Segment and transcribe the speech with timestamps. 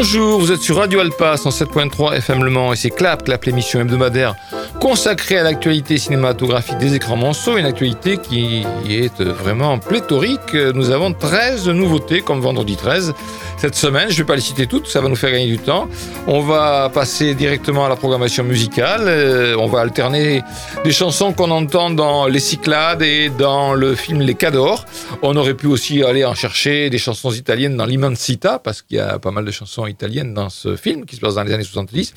[0.00, 3.80] Bonjour, vous êtes sur Radio Alpa 107.3 FM Le Mans et c'est Clap, Clap l'émission
[3.80, 4.36] hebdomadaire
[4.80, 10.54] consacrée à l'actualité cinématographique des écrans monceaux, une actualité qui est vraiment pléthorique.
[10.54, 13.12] Nous avons 13 nouveautés comme vendredi 13
[13.58, 14.08] cette semaine.
[14.08, 15.88] Je ne vais pas les citer toutes, ça va nous faire gagner du temps.
[16.26, 19.02] On va passer directement à la programmation musicale.
[19.06, 20.42] Euh, on va alterner
[20.84, 24.84] des chansons qu'on entend dans Les Cyclades et dans le film Les Cadors.
[25.22, 29.00] On aurait pu aussi aller en chercher des chansons italiennes dans l'Immensita, parce qu'il y
[29.00, 31.64] a pas mal de chansons italiennes dans ce film qui se passe dans les années
[31.64, 32.14] 70.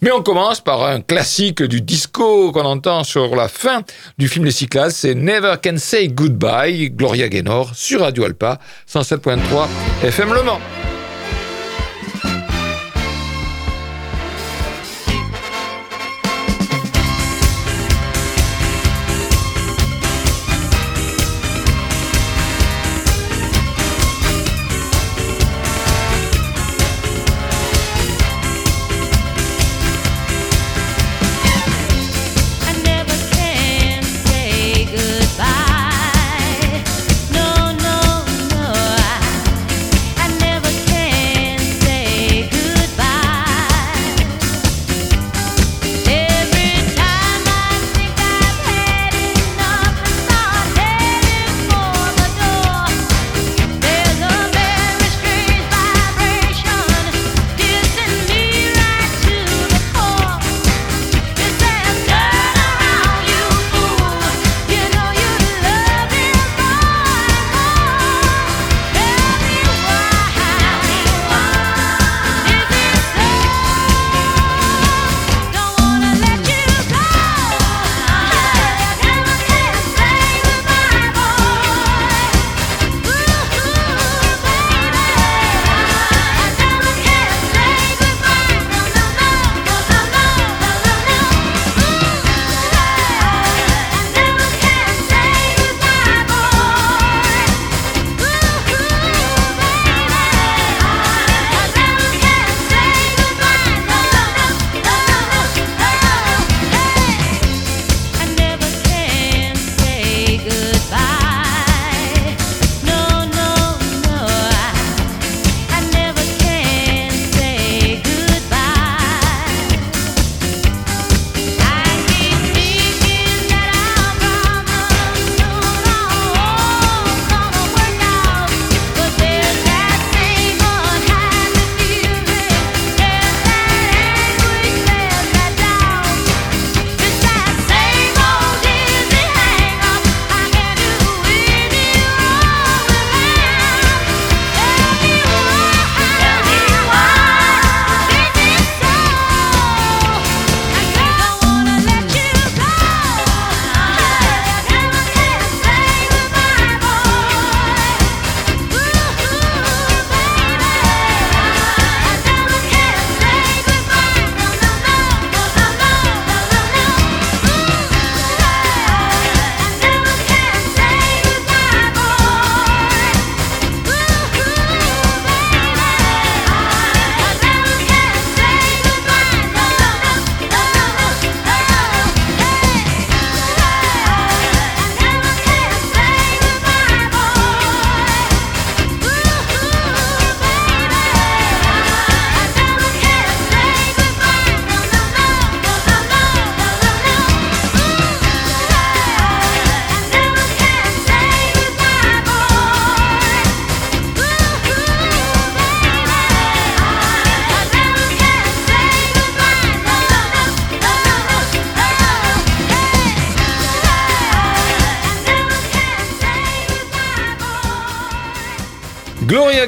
[0.00, 3.82] Mais on commence par un classique du disco qu'on entend sur la fin
[4.16, 4.90] du film Les Cyclades.
[4.90, 8.58] C'est Never Can Say Goodbye, Gloria Gaynor, sur Radio Alpa,
[8.90, 9.38] 107.3
[10.02, 10.77] FM Le Mans.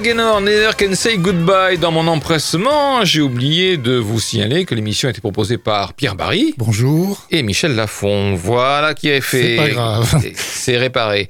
[0.02, 1.76] Gaynor, Never Can Say Goodbye.
[1.78, 6.14] Dans mon empressement, j'ai oublié de vous signaler que l'émission a été proposée par Pierre
[6.14, 6.54] Barry.
[6.56, 7.26] Bonjour.
[7.30, 8.34] Et Michel Lafont.
[8.34, 9.42] Voilà qui est fait.
[9.42, 10.22] C'est pas grave.
[10.34, 11.28] C'est réparé.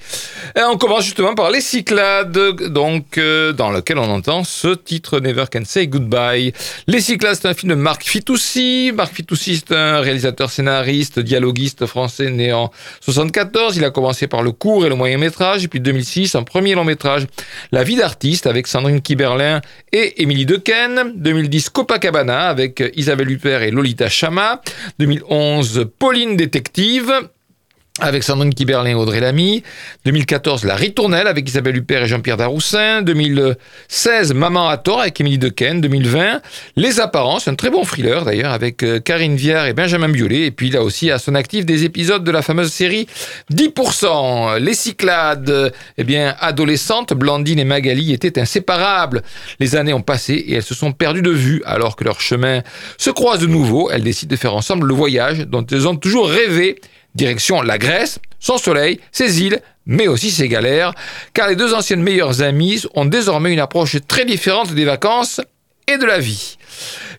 [0.57, 2.33] Et on commence justement par Les Cyclades,
[2.69, 6.53] donc, euh, dans lequel on entend ce titre Never Can Say Goodbye.
[6.87, 8.93] Les Cyclades, c'est un film de Marc Fitoussi.
[8.95, 12.71] Marc Fitoussi, c'est un réalisateur, scénariste, dialoguiste français né en
[13.01, 13.77] 74.
[13.77, 16.75] Il a commencé par le court et le moyen métrage, et puis 2006, un premier
[16.75, 17.27] long métrage,
[17.73, 19.61] La vie d'artiste, avec Sandrine Kiberlin
[19.93, 21.13] et Émilie Dequesne.
[21.17, 24.61] 2010, Copacabana, avec Isabelle Huppert et Lolita Chama.
[24.99, 27.13] 2011, Pauline Détective.
[28.01, 29.63] Avec Sandrine Kiberlin et Audrey Lamy.
[30.05, 33.03] 2014, La Ritournelle avec Isabelle Huppert et Jean-Pierre Daroussin.
[33.03, 35.81] 2016, Maman à tort avec Émilie Dequesne.
[35.81, 36.41] 2020,
[36.77, 40.47] Les Apparences, un très bon thriller d'ailleurs avec euh, Karine Viard et Benjamin Biolay.
[40.47, 43.07] Et puis là aussi à son actif des épisodes de la fameuse série
[43.53, 44.59] 10%.
[44.59, 49.23] Les Cyclades, eh bien, adolescentes, Blandine et Magali étaient inséparables.
[49.59, 52.63] Les années ont passé et elles se sont perdues de vue alors que leurs chemins
[52.99, 53.91] se croisent de nouveau.
[53.91, 56.81] Elles décident de faire ensemble le voyage dont elles ont toujours rêvé
[57.15, 60.95] Direction la Grèce, son soleil, ses îles, mais aussi ses galères,
[61.35, 65.41] car les deux anciennes meilleures amies ont désormais une approche très différente des vacances
[65.89, 66.57] et de la vie.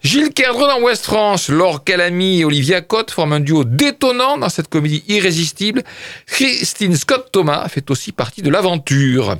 [0.03, 4.49] Gilles Kerdron dans West France, Laure Calamy et Olivia Cotte forment un duo détonnant dans
[4.49, 5.83] cette comédie irrésistible.
[6.25, 9.37] Christine Scott Thomas fait aussi partie de l'aventure.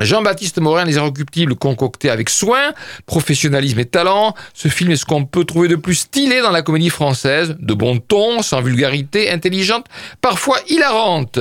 [0.00, 2.72] Jean-Baptiste Morin, Les Irrecuptibles, concocté avec soin,
[3.04, 4.34] professionnalisme et talent.
[4.54, 7.74] Ce film est ce qu'on peut trouver de plus stylé dans la comédie française, de
[7.74, 9.86] bon ton, sans vulgarité, intelligente,
[10.22, 11.38] parfois hilarante.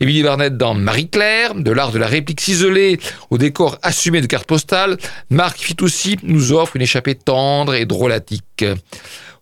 [0.00, 4.46] Émilie Barnett dans Marie-Claire, de l'art de la réplique ciselée au décor assumé de cartes
[4.46, 4.96] postales.
[5.28, 8.64] Marc Fitoussi nous offre une échappée tendre et drôlatique.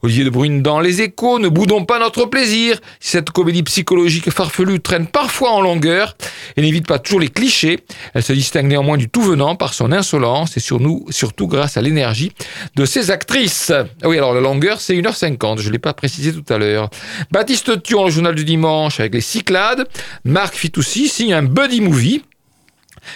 [0.07, 2.81] Olivier de Brune dans Les Échos, ne boudons pas notre plaisir.
[3.01, 6.17] Cette comédie psychologique farfelue traîne parfois en longueur
[6.57, 7.81] et n'évite pas toujours les clichés.
[8.15, 12.31] Elle se distingue néanmoins du tout venant par son insolence et surtout grâce à l'énergie
[12.77, 13.73] de ses actrices.
[13.73, 16.89] Ah oui, alors la longueur, c'est 1h50, je ne l'ai pas précisé tout à l'heure.
[17.33, 19.89] Baptiste Thion, le journal du dimanche avec les Cyclades.
[20.25, 22.23] Marc Fitoussi signe un buddy movie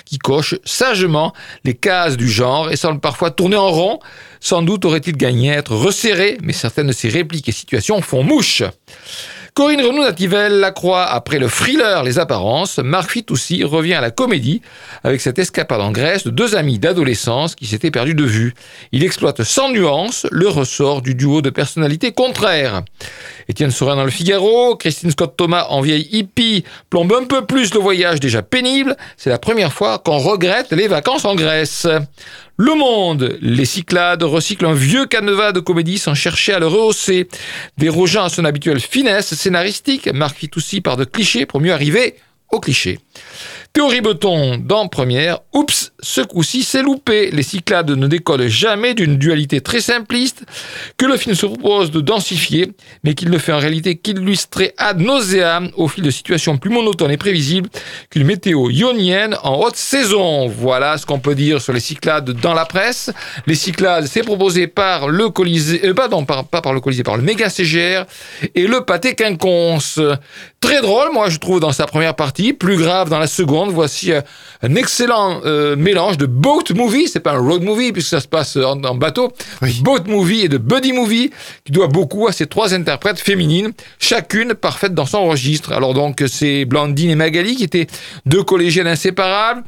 [0.04, 1.32] qui coche sagement
[1.64, 3.98] les cases du genre et semble parfois tourner en rond.
[4.40, 8.22] Sans doute aurait-il gagné à être resserré, mais certaines de ses répliques et situations font
[8.22, 8.62] mouche.
[9.60, 14.62] Corinne Renaud Nativelle Lacroix, après le thriller Les Apparences, Marc Fitoussi revient à la comédie
[15.04, 18.54] avec cette escapade en Grèce de deux amis d'adolescence qui s'étaient perdus de vue.
[18.90, 22.84] Il exploite sans nuance le ressort du duo de personnalités contraires.
[23.48, 27.74] Étienne Sorin dans le Figaro, Christine Scott Thomas en vieille hippie plombe un peu plus
[27.74, 28.96] le voyage déjà pénible.
[29.18, 31.86] C'est la première fois qu'on regrette les vacances en Grèce.
[32.62, 37.26] Le Monde, les Cyclades recyclent un vieux canevas de comédie sans chercher à le rehausser.
[37.78, 42.16] Dérogeant à son habituelle finesse scénaristique, Marc Fitoussi part de clichés pour mieux arriver
[42.50, 42.98] au cliché.
[43.72, 47.30] Théorie Beton dans Première, oups, ce coup-ci c'est loupé.
[47.30, 50.44] Les Cyclades ne décollent jamais d'une dualité très simpliste
[50.96, 52.72] que le film se propose de densifier,
[53.04, 57.12] mais qu'il ne fait en réalité qu'illustrer ad nauseam au fil de situations plus monotones
[57.12, 57.68] et prévisibles
[58.10, 60.48] qu'une météo ionienne en haute saison.
[60.48, 63.12] Voilà ce qu'on peut dire sur les Cyclades dans la presse.
[63.46, 67.22] Les Cyclades, c'est proposé par le Colisée, euh, pardon, pas par le Colisée, par le
[67.22, 68.04] Méga CGR
[68.56, 70.00] et le Pâté Quinconce.
[70.60, 74.12] Très drôle, moi je trouve, dans sa première partie, plus grave dans la seconde Voici
[74.12, 74.20] euh,
[74.62, 78.28] un excellent euh, mélange de boat movie, c'est pas un road movie puisque ça se
[78.28, 79.32] passe en, bateau,
[79.80, 81.30] boat movie et de buddy movie
[81.64, 85.72] qui doit beaucoup à ces trois interprètes féminines, chacune parfaite dans son registre.
[85.72, 87.86] Alors donc c'est Blandine et Magali qui étaient
[88.26, 89.64] deux collégiennes inséparables.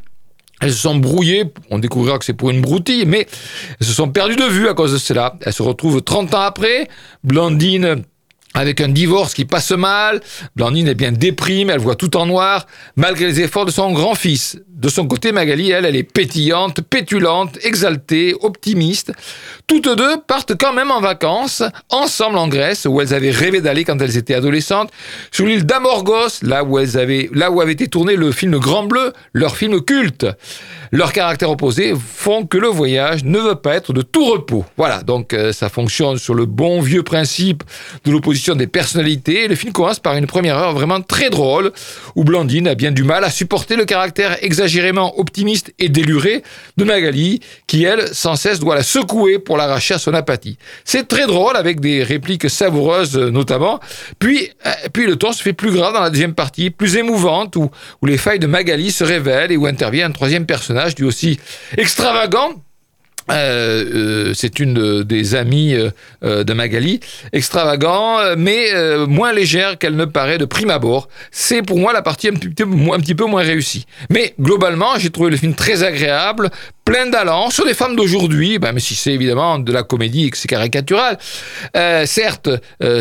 [0.61, 3.27] Elles se sont brouillées, on découvrira que c'est pour une broutille, mais
[3.81, 5.37] elles se sont perdues de vue à cause de cela.
[5.41, 6.89] Elles se retrouvent 30 ans après.
[7.25, 8.05] Blandine
[8.55, 10.21] avec un divorce qui passe mal,
[10.57, 12.67] Blandine est bien déprimée, elle voit tout en noir,
[12.97, 14.59] malgré les efforts de son grand-fils.
[14.83, 19.13] De son côté, Magali, elle, elle est pétillante, pétulante, exaltée, optimiste.
[19.69, 23.85] Toutes deux partent quand même en vacances, ensemble en Grèce, où elles avaient rêvé d'aller
[23.85, 24.91] quand elles étaient adolescentes,
[25.31, 29.57] sur l'île d'Amorgos, là où elles avaient, avait été tourné le film Grand Bleu, leur
[29.57, 30.27] film culte.
[30.91, 34.65] Leurs caractères opposés font que le voyage ne veut pas être de tout repos.
[34.77, 37.63] Voilà, donc euh, ça fonctionne sur le bon vieux principe
[38.05, 39.49] de l'opposition des personnalités.
[39.49, 41.73] Le film commence par une première heure vraiment très drôle,
[42.15, 46.43] où Blandine a bien du mal à supporter le caractère exagérément optimiste et déluré
[46.77, 50.57] de Magali, qui elle, sans cesse, doit la secouer pour l'arracher à son apathie.
[50.85, 53.81] C'est très drôle, avec des répliques savoureuses notamment.
[54.19, 57.57] Puis, euh, puis le ton se fait plus grave dans la deuxième partie, plus émouvante,
[57.57, 61.05] où, où les failles de Magali se révèlent et où intervient un troisième personnage du
[61.05, 61.39] aussi
[61.77, 62.55] extravagant
[63.31, 67.01] euh, euh, c'est une des amies euh, de Magali,
[67.33, 68.71] extravagant, mais
[69.07, 71.09] moins légère qu'elle ne paraît de prime abord.
[71.31, 73.87] C'est pour moi la partie un petit, peu, un petit peu moins réussie.
[74.11, 76.51] Mais globalement, j'ai trouvé le film très agréable,
[76.85, 80.31] plein d'allant sur les femmes d'aujourd'hui, ben, mais si c'est évidemment de la comédie et
[80.31, 81.19] que c'est caricatural.
[82.07, 82.51] certes,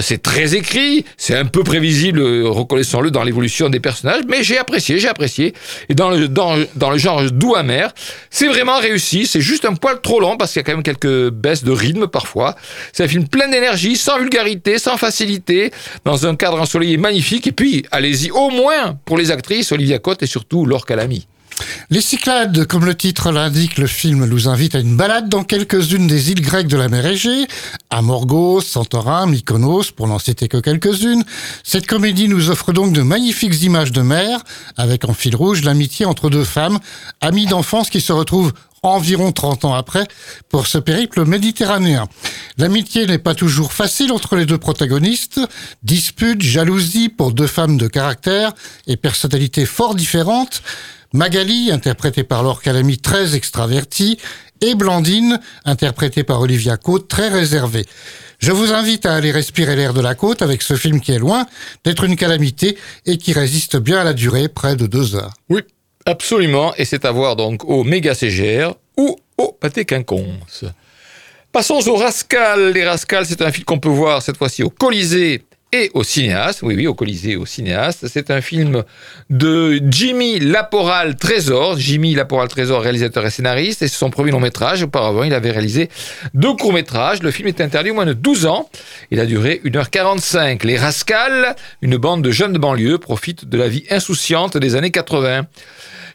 [0.02, 5.00] c'est très écrit, c'est un peu prévisible, reconnaissons-le, dans l'évolution des personnages, mais j'ai apprécié,
[5.00, 5.54] j'ai apprécié.
[5.90, 7.92] Et dans le, dans, dans le genre doux amer,
[8.30, 10.74] c'est vraiment réussi, c'est juste un poil trop trop long parce qu'il y a quand
[10.74, 12.56] même quelques baisses de rythme parfois.
[12.92, 15.72] C'est un film plein d'énergie, sans vulgarité, sans facilité,
[16.04, 17.48] dans un cadre ensoleillé magnifique.
[17.48, 21.28] Et puis, allez-y au moins pour les actrices, Olivia Cotte et surtout Laure Calamy.
[21.90, 26.08] Les Cyclades, comme le titre l'indique, le film nous invite à une balade dans quelques-unes
[26.08, 27.48] des îles grecques de la mer Égée,
[27.90, 31.24] Amorgos, Santorin, Mykonos, pour n'en citer que quelques-unes.
[31.64, 34.40] Cette comédie nous offre donc de magnifiques images de mer,
[34.78, 36.80] avec en fil rouge l'amitié entre deux femmes,
[37.20, 38.54] amies d'enfance qui se retrouvent
[38.84, 40.08] environ 30 ans après,
[40.50, 42.08] pour ce périple méditerranéen.
[42.58, 45.40] L'amitié n'est pas toujours facile entre les deux protagonistes,
[45.84, 48.54] disputes, jalousie pour deux femmes de caractère
[48.88, 50.64] et personnalités fort différentes,
[51.14, 54.18] Magali, interprétée par Laure Calamy, très extravertie,
[54.62, 57.86] et Blandine, interprétée par Olivia Côte, très réservée.
[58.40, 61.20] Je vous invite à aller respirer l'air de la côte avec ce film qui est
[61.20, 61.46] loin
[61.84, 65.34] d'être une calamité et qui résiste bien à la durée, près de deux heures.
[65.50, 65.62] Oui,
[66.06, 70.66] absolument, et c'est à voir donc au Méga CGR ou au Pâté Quinconce.
[71.52, 72.72] Passons au Rascal.
[72.72, 76.64] Les Rascals, c'est un film qu'on peut voir cette fois-ci au Colisée et au cinéaste,
[76.64, 78.08] oui, oui, au Colisée, au cinéaste.
[78.08, 78.84] C'est un film
[79.30, 81.80] de Jimmy Laporal Trésor.
[81.80, 84.84] Jimmy Laporal Trésor, réalisateur et scénariste, et c'est son premier long métrage.
[84.84, 85.90] Auparavant, il avait réalisé
[86.34, 87.24] deux courts métrages.
[87.24, 88.70] Le film est interdit au moins de 12 ans.
[89.12, 90.66] Il a duré 1h45.
[90.66, 94.92] Les Rascals, une bande de jeunes de banlieue, profitent de la vie insouciante des années
[94.92, 95.46] 80.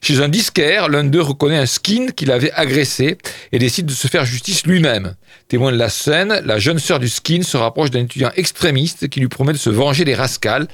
[0.06, 3.18] Chez un disquaire, l'un d'eux reconnaît un skin qu'il avait agressé
[3.50, 5.16] et décide de se faire justice lui-même.
[5.48, 9.18] Témoin de la scène, la jeune sœur du skin se rapproche d'un étudiant extrémiste qui
[9.18, 10.68] lui promet de se venger des rascals.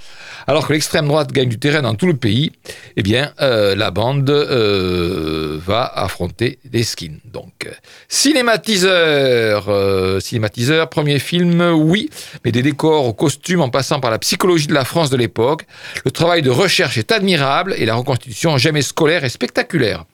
[0.46, 2.52] Alors que l'extrême droite gagne du terrain dans tout le pays,
[2.96, 7.18] eh bien, euh, la bande euh, va affronter des skins.
[7.24, 7.70] Donc,
[8.08, 12.10] cinématiseur, euh, cinématiseur, premier film, oui,
[12.44, 15.64] mais des décors aux costumes en passant par la psychologie de la France de l'époque.
[16.04, 20.04] Le travail de recherche est admirable et la reconstitution jamais scolaire et spectaculaire.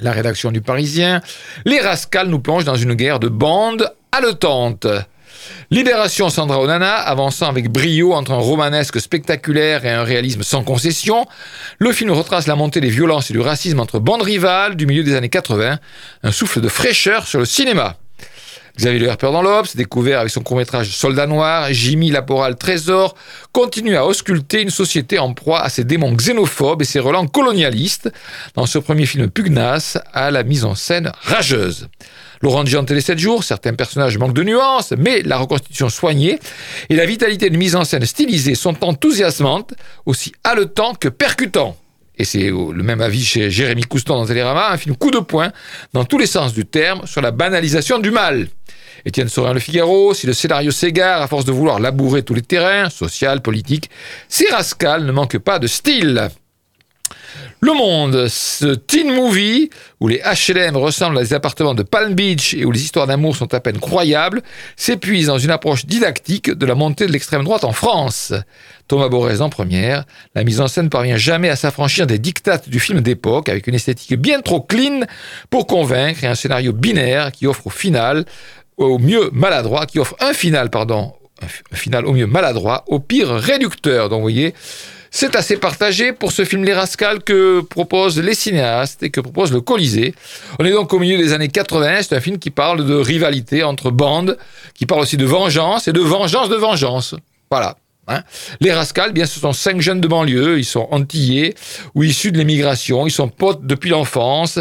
[0.00, 1.22] La rédaction du Parisien,
[1.64, 4.86] les rascals nous plongent dans une guerre de bandes haletantes.
[5.70, 11.26] Libération Sandra Onana, avançant avec brio entre un romanesque spectaculaire et un réalisme sans concession,
[11.78, 15.02] le film retrace la montée des violences et du racisme entre bandes rivales du milieu
[15.02, 15.78] des années 80,
[16.22, 17.96] un souffle de fraîcheur sur le cinéma.
[18.76, 23.14] Xavier Le Herper dans l'Obs, découvert avec son court-métrage Soldat Noir, Jimmy Laporal Trésor,
[23.52, 28.12] continue à ausculter une société en proie à ses démons xénophobes et ses relents colonialistes
[28.54, 31.88] dans ce premier film pugnace à la mise en scène rageuse.
[32.42, 36.38] Laurent Gianté les 7 jours, certains personnages manquent de nuances, mais la reconstitution soignée
[36.90, 39.72] et la vitalité de mise en scène stylisée sont enthousiasmantes,
[40.04, 41.78] aussi haletantes que percutantes.
[42.18, 45.52] Et c'est le même avis chez Jérémy Couston dans Télérama, un film coup de poing,
[45.92, 48.48] dans tous les sens du terme, sur la banalisation du mal.
[49.04, 52.42] Étienne Sorin Le Figaro, si le scénario s'égare à force de vouloir labourer tous les
[52.42, 53.90] terrains, social, politique,
[54.28, 56.30] ces rascals ne manquent pas de style.
[57.60, 59.70] Le Monde, ce teen movie
[60.00, 63.34] où les HLM ressemblent à des appartements de Palm Beach et où les histoires d'amour
[63.34, 64.42] sont à peine croyables,
[64.76, 68.34] s'épuise dans une approche didactique de la montée de l'extrême droite en France.
[68.88, 72.78] Thomas Borez en première, la mise en scène parvient jamais à s'affranchir des dictates du
[72.78, 75.00] film d'époque avec une esthétique bien trop clean
[75.48, 78.26] pour convaincre et un scénario binaire qui offre au final,
[78.76, 83.30] au mieux maladroit, qui offre un final, pardon, un final au mieux maladroit, au pire
[83.30, 84.10] réducteur.
[84.10, 84.54] Donc vous voyez,
[85.16, 89.50] c'est assez partagé pour ce film Les Rascals que proposent les cinéastes et que propose
[89.50, 90.14] le Colisée.
[90.58, 92.02] On est donc au milieu des années 80.
[92.02, 94.36] C'est un film qui parle de rivalité entre bandes,
[94.74, 97.14] qui parle aussi de vengeance et de vengeance de vengeance.
[97.50, 97.78] Voilà.
[98.08, 98.22] Hein.
[98.60, 100.58] les Rascals, bien, ce sont cinq jeunes de banlieue.
[100.58, 101.54] Ils sont antillais
[101.94, 103.06] ou issus de l'émigration.
[103.06, 104.58] Ils sont potes depuis l'enfance.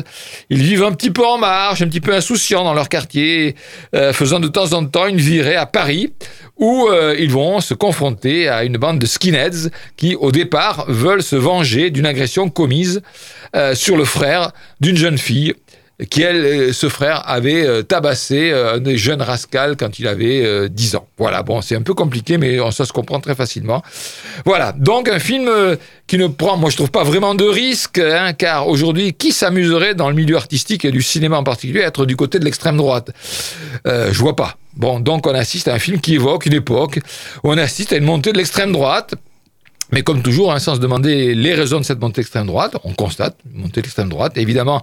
[0.49, 3.55] Ils vivent un petit peu en marge, un petit peu insouciants dans leur quartier,
[3.93, 6.13] euh, faisant de temps en temps une virée à Paris
[6.57, 11.23] où euh, ils vont se confronter à une bande de skinheads qui, au départ, veulent
[11.23, 13.01] se venger d'une agression commise
[13.55, 15.53] euh, sur le frère d'une jeune fille
[16.09, 20.95] qui, elle, euh, ce frère avait tabassé un des jeunes rascals quand il avait 10
[20.95, 21.07] ans.
[21.17, 23.81] Voilà, bon, c'est un peu compliqué, mais ça se comprend très facilement.
[24.45, 25.49] Voilà, donc un film
[26.07, 29.95] qui ne prend, moi je trouve pas vraiment de risque, hein, car aujourd'hui, qui s'amuserait
[29.95, 32.77] dans le milieu artistique et du cinéma en particulier à être du côté de l'extrême
[32.77, 33.11] droite?
[33.87, 34.57] Euh, Je vois pas.
[34.75, 36.99] Bon, donc on assiste à un film qui évoque une époque
[37.43, 39.15] où on assiste à une montée de l'extrême droite,
[39.91, 42.93] mais comme toujours, hein, sans se demander les raisons de cette montée extrême droite, on
[42.93, 44.33] constate une montée d'extrême droite.
[44.37, 44.81] Évidemment,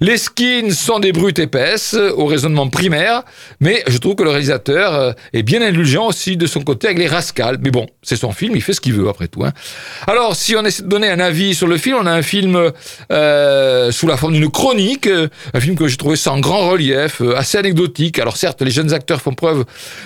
[0.00, 3.22] les skins sont des brutes épaisses au raisonnement primaire,
[3.60, 6.98] mais je trouve que le réalisateur euh, est bien indulgent aussi de son côté avec
[6.98, 7.58] les rascals.
[7.62, 9.44] Mais bon, c'est son film, il fait ce qu'il veut après tout.
[9.44, 9.52] Hein.
[10.06, 12.72] Alors, si on essaie de donner un avis sur le film, on a un film
[13.10, 17.20] euh, sous la forme d'une chronique, euh, un film que j'ai trouvé sans grand relief,
[17.20, 18.18] euh, assez anecdotique.
[18.18, 19.64] Alors certes, les jeunes acteurs font preuve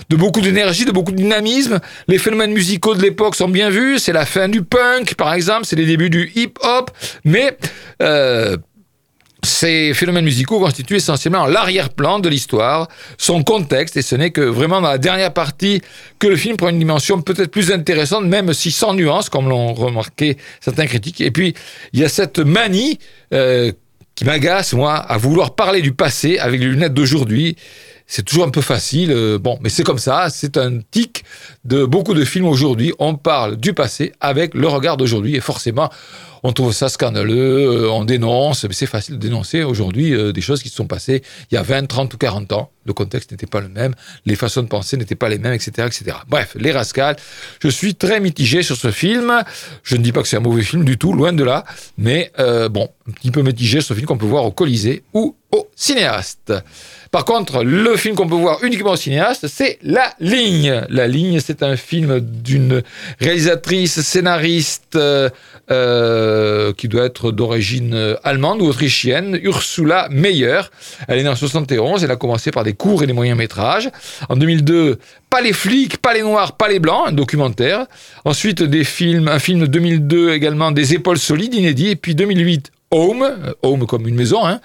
[0.08, 1.80] de beaucoup d'énergie, de beaucoup de dynamisme.
[2.08, 3.98] Les phénomènes musicaux de l'époque sont bien vus.
[3.98, 6.90] C'est la fin du punk, par exemple, c'est les débuts du hip-hop,
[7.24, 7.56] mais
[8.02, 8.58] euh,
[9.42, 14.82] ces phénomènes musicaux constituent essentiellement l'arrière-plan de l'histoire, son contexte, et ce n'est que vraiment
[14.82, 15.80] dans la dernière partie
[16.18, 19.72] que le film prend une dimension peut-être plus intéressante, même si sans nuance, comme l'ont
[19.72, 21.22] remarqué certains critiques.
[21.22, 21.54] Et puis,
[21.94, 22.98] il y a cette manie
[23.32, 23.72] euh,
[24.16, 27.56] qui m'agace, moi, à vouloir parler du passé avec les lunettes d'aujourd'hui.
[28.06, 31.24] C'est toujours un peu facile, euh, bon, mais c'est comme ça, c'est un tic
[31.64, 32.92] de beaucoup de films aujourd'hui.
[32.98, 35.90] On parle du passé avec le regard d'aujourd'hui et forcément,
[36.46, 40.40] on trouve ça scandaleux, euh, on dénonce, mais c'est facile de dénoncer aujourd'hui euh, des
[40.40, 42.70] choses qui se sont passées il y a 20, 30 ou 40 ans.
[42.84, 43.94] Le contexte n'était pas le même,
[44.26, 46.18] les façons de penser n'étaient pas les mêmes, etc., etc.
[46.28, 47.16] Bref, Les Rascals,
[47.60, 49.42] je suis très mitigé sur ce film.
[49.82, 51.64] Je ne dis pas que c'est un mauvais film du tout, loin de là,
[51.98, 55.02] mais euh, bon, un petit peu mitigé sur ce film qu'on peut voir au Colisée
[55.14, 56.52] ou au cinéaste.
[57.10, 60.84] Par contre, le film qu'on peut voir uniquement au cinéaste, c'est La Ligne.
[60.88, 62.82] La Ligne, c'est un film d'une
[63.20, 64.98] réalisatrice, scénariste
[66.36, 70.60] euh, qui doit être d'origine allemande ou autrichienne, Ursula Meyer.
[71.08, 73.90] Elle est née en 71, elle a commencé par des courts et des moyens métrages.
[74.28, 74.98] En 2002,
[75.30, 77.86] Pas les flics, pas les noirs, pas les blancs, un documentaire.
[78.24, 81.88] Ensuite, des films, un film 2002 également, Des épaules solides, inédit.
[81.88, 84.60] Et puis 2008, Home, euh, Home comme une maison, hein,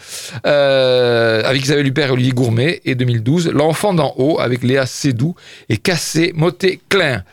[0.46, 5.36] euh, avec Isabelle Huppert et Olivier Gourmet, et 2012, L'enfant d'en haut, avec Léa Seydoux
[5.70, 7.24] et Cassé Motet-Klein.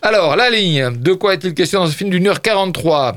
[0.00, 3.16] Alors, la ligne, de quoi est-il question dans ce film d'une heure 43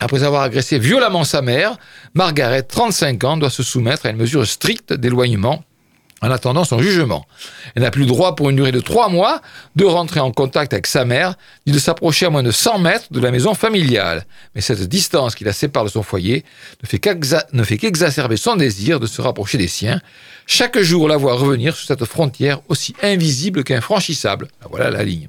[0.00, 1.76] après avoir agressé violemment sa mère,
[2.14, 5.64] Margaret, 35 ans, doit se soumettre à une mesure stricte d'éloignement
[6.24, 7.26] en attendant son jugement.
[7.74, 9.42] Elle n'a plus le droit pour une durée de trois mois
[9.76, 11.34] de rentrer en contact avec sa mère,
[11.66, 14.24] ni de s'approcher à moins de 100 mètres de la maison familiale.
[14.54, 16.44] Mais cette distance qui la sépare de son foyer
[16.82, 16.98] ne fait
[17.78, 20.00] qu'exacerber son désir de se rapprocher des siens,
[20.46, 24.48] chaque jour la voit revenir sur cette frontière aussi invisible qu'infranchissable.
[24.62, 25.28] Ah, voilà la ligne.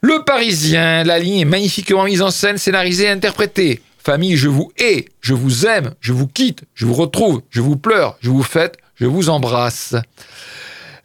[0.00, 3.82] Le Parisien, la ligne est magnifiquement mise en scène, scénarisée et interprétée.
[3.98, 7.76] Famille, je vous hais, je vous aime, je vous quitte, je vous retrouve, je vous
[7.76, 9.96] pleure, je vous fête, je vous embrasse.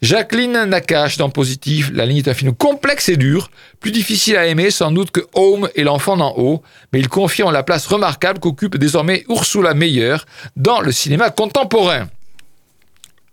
[0.03, 4.45] Jacqueline Nakache dans Positif, la ligne est un film complexe et dur, plus difficile à
[4.45, 8.39] aimer sans doute que Home et l'enfant d'en haut, mais il confirme la place remarquable
[8.39, 10.17] qu'occupe désormais Ursula Meyer
[10.55, 12.09] dans le cinéma contemporain.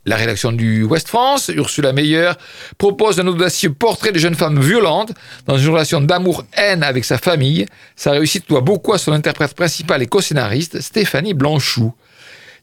[0.06, 2.32] La rédaction du West France, Ursula Meyer,
[2.78, 5.12] propose un audacieux portrait de jeune femme violente
[5.46, 7.66] dans une relation d'amour-haine avec sa famille.
[7.96, 11.92] Sa réussite doit beaucoup à son interprète principal et co-scénariste, Stéphanie Blanchou.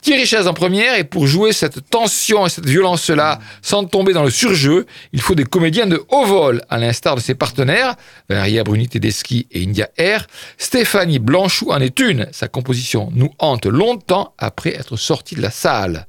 [0.01, 4.23] Thierry Chaise en première, et pour jouer cette tension et cette violence-là, sans tomber dans
[4.23, 7.95] le surjeu, il faut des comédiens de haut vol, à l'instar de ses partenaires,
[8.29, 10.25] Valéria Bruni Tedeschi et India Air.
[10.57, 12.27] Stéphanie Blanchou en est une.
[12.31, 16.07] Sa composition nous hante longtemps après être sortie de la salle.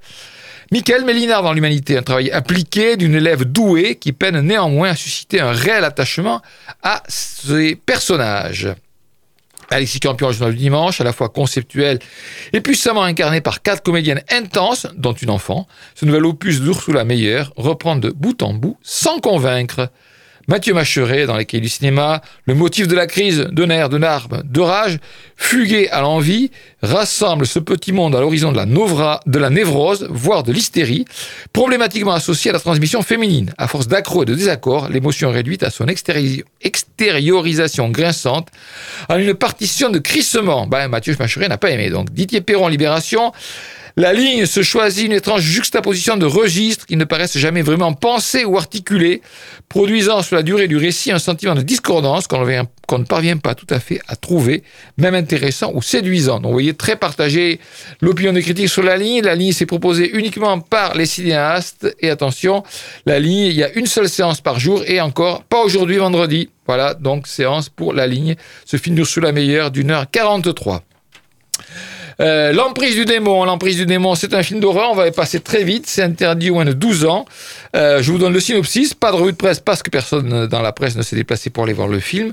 [0.71, 5.41] Michael Mélinard dans l'humanité, un travail appliqué d'une élève douée qui peine néanmoins à susciter
[5.41, 6.43] un réel attachement
[6.83, 8.69] à ses personnages.
[9.71, 11.99] Alexis Campion, journal du dimanche, à la fois conceptuel
[12.53, 17.45] et puissamment incarné par quatre comédiennes intenses, dont une enfant, ce nouvel opus d'Ursula Meyer
[17.57, 19.91] reprend de bout en bout sans convaincre.
[20.49, 23.99] Mathieu Macheret, dans les cahiers du cinéma, le motif de la crise de nerfs, de
[23.99, 24.99] narbe, de rage,
[25.37, 26.51] fugué à l'envie,
[26.83, 28.65] rassemble ce petit monde à l'horizon de la,
[29.27, 31.05] de la névrose, voire de l'hystérie,
[31.53, 33.53] problématiquement associé à la transmission féminine.
[33.59, 38.49] À force d'accro et de désaccord, l'émotion réduite à son extériorisation grinçante,
[39.11, 40.67] à une partition de crissement.
[40.67, 41.91] Ben, Mathieu Macheret n'a pas aimé.
[41.91, 43.35] Donc, Didier Perron, Libération,
[43.99, 48.45] la ligne se choisit une étrange juxtaposition de registres qui ne paraissent jamais vraiment pensés
[48.45, 49.23] ou articulés,
[49.69, 53.67] produisant sur la durée du récit un sentiment de discordance qu'on ne parvient pas tout
[53.71, 54.63] à fait à trouver,
[54.99, 56.39] même intéressant ou séduisant.
[56.39, 57.59] Donc vous voyez, très partagé
[58.01, 59.21] l'opinion des critiques sur la ligne.
[59.23, 61.93] La ligne s'est proposée uniquement par les cinéastes.
[61.99, 62.63] Et attention,
[63.05, 66.51] la ligne, il y a une seule séance par jour et encore pas aujourd'hui, vendredi.
[66.69, 68.37] Voilà, donc séance pour la ligne.
[68.65, 70.85] Ce film la meilleure d'une heure 43.
[72.21, 73.45] Euh, l'emprise du démon.
[73.45, 74.91] L'emprise du démon, c'est un film d'horreur.
[74.91, 75.87] On va y passer très vite.
[75.87, 77.25] C'est interdit au moins de 12 ans.
[77.77, 78.95] Euh, je vous donne le synopsis.
[78.95, 81.65] Pas de revue de presse parce que personne dans la presse ne s'est déplacé pour
[81.65, 82.33] aller voir le film.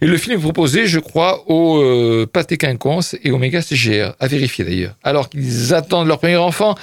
[0.00, 4.14] Et le film est proposé, je crois, au euh, Pâté Quinconce et au Méga CGR.
[4.20, 4.94] À vérifier d'ailleurs.
[5.04, 6.74] Alors qu'ils attendent leur premier enfant,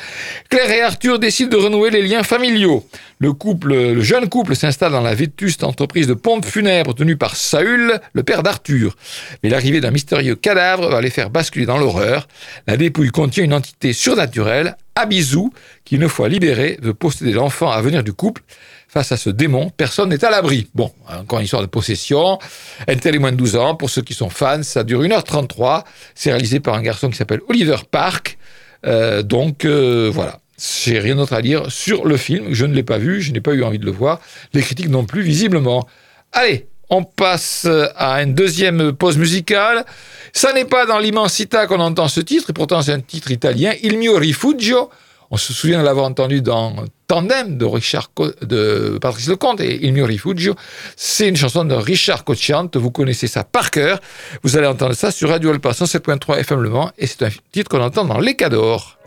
[0.50, 2.86] Claire et Arthur décident de renouer les liens familiaux.
[3.24, 8.24] Le jeune couple s'installe dans la vétuste entreprise de pompe funèbre tenue par Saül, le
[8.24, 8.98] père d'Arthur.
[9.42, 12.28] Mais l'arrivée d'un mystérieux cadavre va les faire basculer dans l'horreur.
[12.68, 15.54] La dépouille contient une entité surnaturelle, Abizou,
[15.86, 18.44] qui, une fois libéré, veut posséder l'enfant à venir du couple.
[18.90, 20.68] Face à ce démon, personne n'est à l'abri.
[20.76, 22.38] Bon, encore une histoire de possession.
[22.88, 23.76] Interdit moins de 12 ans.
[23.76, 25.84] Pour ceux qui sont fans, ça dure 1h33.
[26.14, 28.38] C'est réalisé par un garçon qui s'appelle Oliver Park.
[28.86, 30.42] Euh, donc, euh, voilà.
[30.64, 32.54] J'ai rien d'autre à dire sur le film.
[32.54, 34.22] Je ne l'ai pas vu, je n'ai pas eu envie de le voir.
[34.54, 35.88] Les critiques non plus, visiblement.
[36.32, 39.86] Allez, on passe à une deuxième pause musicale.
[40.32, 43.74] Ça n'est pas dans l'immensita qu'on entend ce titre, et pourtant c'est un titre italien,
[43.84, 44.90] Il mio rifugio.
[45.32, 46.76] On se souvient de l'avoir entendu dans
[47.08, 50.56] Tandem de, Richard de Patrice Lecomte et Il mio rifugio.
[50.96, 54.00] C'est une chanson de Richard Cocciante, vous connaissez ça par cœur.
[54.44, 57.82] Vous allez entendre ça sur Radio Alpa 107.3 FM Le et c'est un titre qu'on
[57.82, 58.98] entend dans Les Cadors.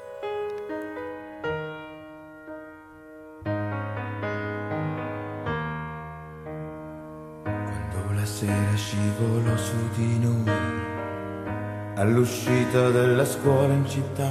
[11.96, 14.28] All'uscita della scuola in città.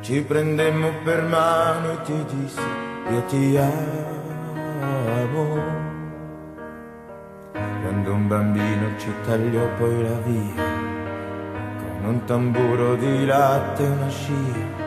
[0.00, 2.60] Ci prendemmo per mano e ti dissi
[3.10, 4.96] io ti amo.
[7.52, 10.64] Quando un bambino ci tagliò poi la via,
[11.78, 14.86] con un tamburo di latte e una scia.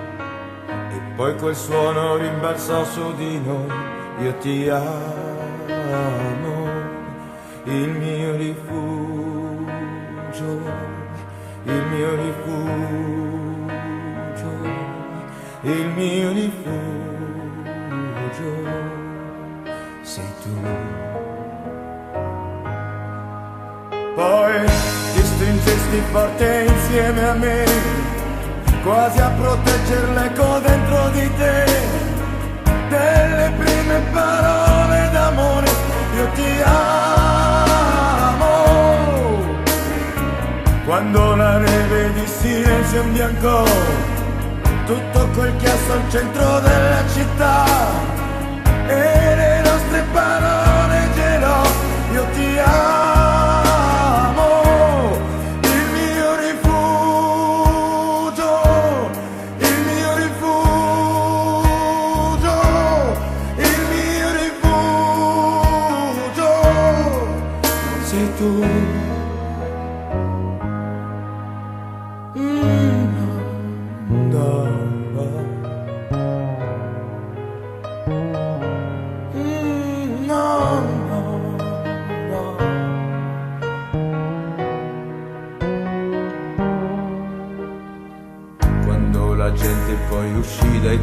[0.67, 3.71] E poi quel suono rimbalzò su di noi,
[4.23, 6.67] io ti amo,
[7.65, 9.41] il mio rifugio
[11.63, 13.69] il mio rifugio,
[15.62, 16.69] il mio rifugio
[20.02, 20.50] sei tu.
[24.15, 24.65] Poi
[25.13, 27.65] ti stringesti forte insieme a me,
[28.84, 31.65] quasi a protegger l'eco dentro di te,
[32.89, 35.69] delle prime parole d'amore,
[36.15, 37.11] io ti amo
[40.91, 43.63] quando la neve di silenzio imbiancò
[44.86, 47.65] tutto quel chiasso al centro della città
[48.88, 51.62] e le nostre parole gelò
[52.12, 52.90] io ti amo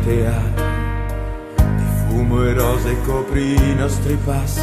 [0.08, 0.64] teatri
[1.76, 4.62] di fumo e rose coprì i nostri passi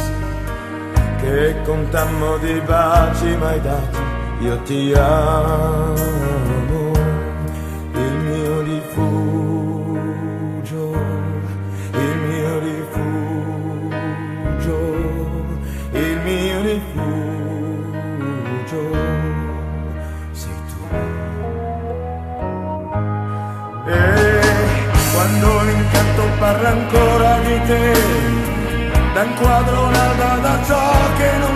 [1.20, 3.98] che contammo di baci mai dati
[4.40, 6.25] io ti amo
[27.66, 27.92] te,
[29.14, 31.55] da un quadro da ciò che non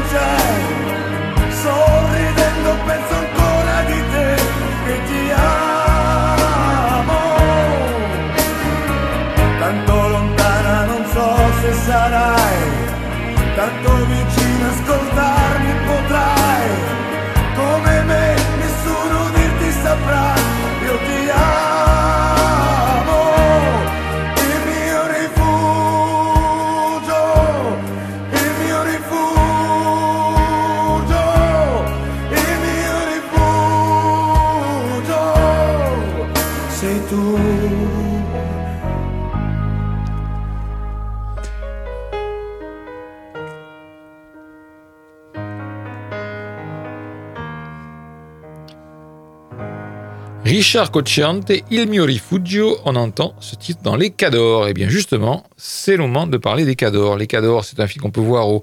[50.60, 54.66] Richard Cocciante, Il mio rifugio, on entend ce titre dans Les Cadors.
[54.66, 57.16] Et eh bien justement, c'est le moment de parler des Cadors.
[57.16, 58.62] Les Cadors, c'est un film qu'on peut voir au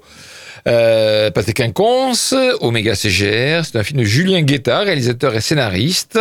[0.68, 6.20] euh, Pathé Quinconce, Omega CGR, c'est un film de Julien Guetta, réalisateur et scénariste.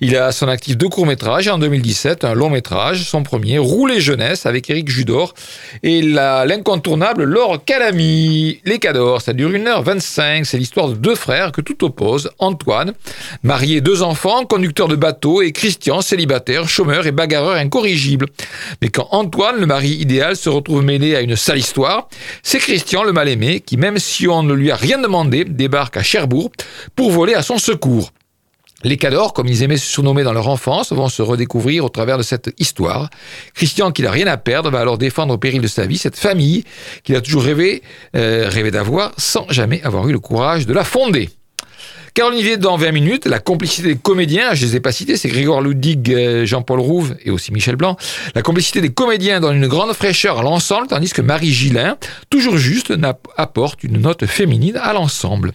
[0.00, 4.68] Il a son actif deux courts-métrages en 2017, un long-métrage, son premier, Rouler jeunesse, avec
[4.68, 5.34] Eric Judor,
[5.84, 8.60] et l'incontournable Laure Calamy.
[8.64, 12.94] Les Cadors, ça dure 1h25, c'est l'histoire de deux frères que tout oppose, Antoine,
[13.44, 18.26] marié, deux enfants, conducteur de bateau, et Christian, célibataire, chômeur et bagarreur incorrigible.
[18.82, 22.08] Mais quand Antoine, le mari idéal, se retrouve mêlé à une sale histoire,
[22.42, 26.02] c'est Christian, le mal-aimé, qui même si on ne lui a rien demandé, débarque à
[26.02, 26.50] Cherbourg
[26.96, 28.12] pour voler à son secours.
[28.82, 32.16] Les cadors, comme ils aimaient se surnommer dans leur enfance, vont se redécouvrir au travers
[32.16, 33.10] de cette histoire.
[33.52, 36.16] Christian, qui n'a rien à perdre, va alors défendre au péril de sa vie cette
[36.16, 36.64] famille
[37.02, 37.82] qu'il a toujours rêvé,
[38.16, 41.28] euh, rêvé d'avoir sans jamais avoir eu le courage de la fonder.
[42.14, 45.16] Caroline Vier dans 20 minutes, la complicité des comédiens, je ne les ai pas cités,
[45.16, 47.96] c'est Grégoire Ludig, euh, Jean-Paul Rouve et aussi Michel Blanc.
[48.36, 51.98] La complicité des comédiens donne une grande fraîcheur à l'ensemble, tandis que Marie Gillin,
[52.30, 52.94] toujours juste,
[53.36, 55.54] apporte une note féminine à l'ensemble.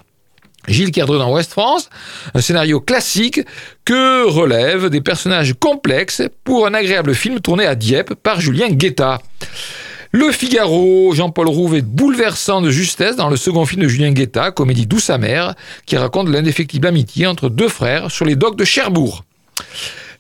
[0.68, 1.90] Gilles Cerdreux dans Ouest France,
[2.34, 3.40] un scénario classique
[3.86, 9.22] que relève des personnages complexes pour un agréable film tourné à Dieppe par Julien Guetta.
[10.12, 14.88] Le Figaro, Jean-Paul Rouve bouleversant de justesse dans le second film de Julien Guetta, comédie
[14.88, 15.54] douce amère,
[15.86, 19.24] qui raconte l'indéfectible amitié entre deux frères sur les docks de Cherbourg.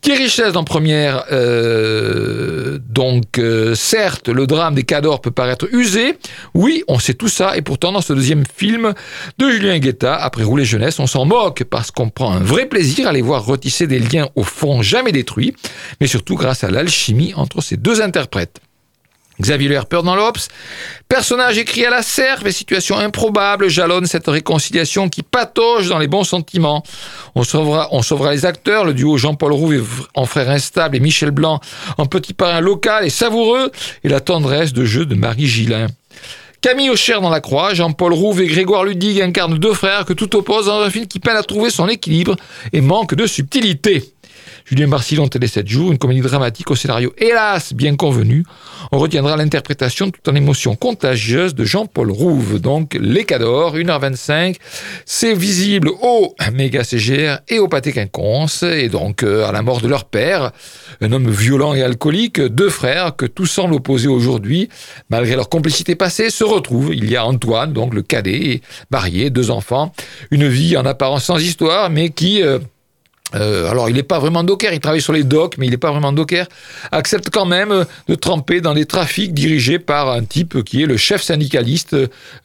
[0.01, 6.19] Thierry Richesse en première, euh, donc euh, certes, le drame des Cadors peut paraître usé,
[6.53, 8.93] oui, on sait tout ça, et pourtant dans ce deuxième film
[9.39, 13.07] de Julien Guetta, après Rouler Jeunesse, on s'en moque parce qu'on prend un vrai plaisir
[13.07, 15.55] à les voir retisser des liens au fond jamais détruits,
[15.99, 18.61] mais surtout grâce à l'alchimie entre ces deux interprètes.
[19.41, 20.49] Xavier Le dans l'Obs.
[21.07, 26.07] Personnage écrit à la serve et situation improbable jalonne cette réconciliation qui patauge dans les
[26.07, 26.83] bons sentiments.
[27.35, 31.31] On sauvera, on sauvera les acteurs, le duo Jean-Paul Rouve en frère instable et Michel
[31.31, 31.61] Blanc
[31.97, 33.71] en petit parrain local et savoureux
[34.03, 35.87] et la tendresse de jeu de Marie Gillin.
[36.61, 40.35] Camille Aucher dans la croix, Jean-Paul Rouve et Grégoire Ludig incarnent deux frères que tout
[40.35, 42.35] oppose dans un film qui peine à trouver son équilibre
[42.73, 44.03] et manque de subtilité.
[44.69, 48.43] Julien Marcillon, Télé 7 jours, une comédie dramatique au scénario hélas bien convenu.
[48.91, 52.59] On retiendra l'interprétation tout en émotion contagieuse de Jean-Paul Rouve.
[52.59, 54.57] Donc, Les Cadors, 1h25.
[55.07, 58.61] C'est visible au Méga CGR et au Pâté Quinconce.
[58.61, 60.51] Et donc, euh, à la mort de leur père,
[61.01, 64.69] un homme violent et alcoolique, deux frères que tout semble opposer aujourd'hui,
[65.09, 66.93] malgré leur complicité passée, se retrouvent.
[66.93, 69.93] Il y a Antoine, donc le cadet, marié, deux enfants,
[70.29, 72.43] une vie en apparence sans histoire, mais qui...
[72.43, 72.59] Euh,
[73.35, 75.77] euh, alors, il n'est pas vraiment docker, il travaille sur les docks, mais il n'est
[75.77, 76.47] pas vraiment docker,
[76.91, 80.85] accepte quand même euh, de tremper dans des trafics dirigés par un type qui est
[80.85, 81.95] le chef syndicaliste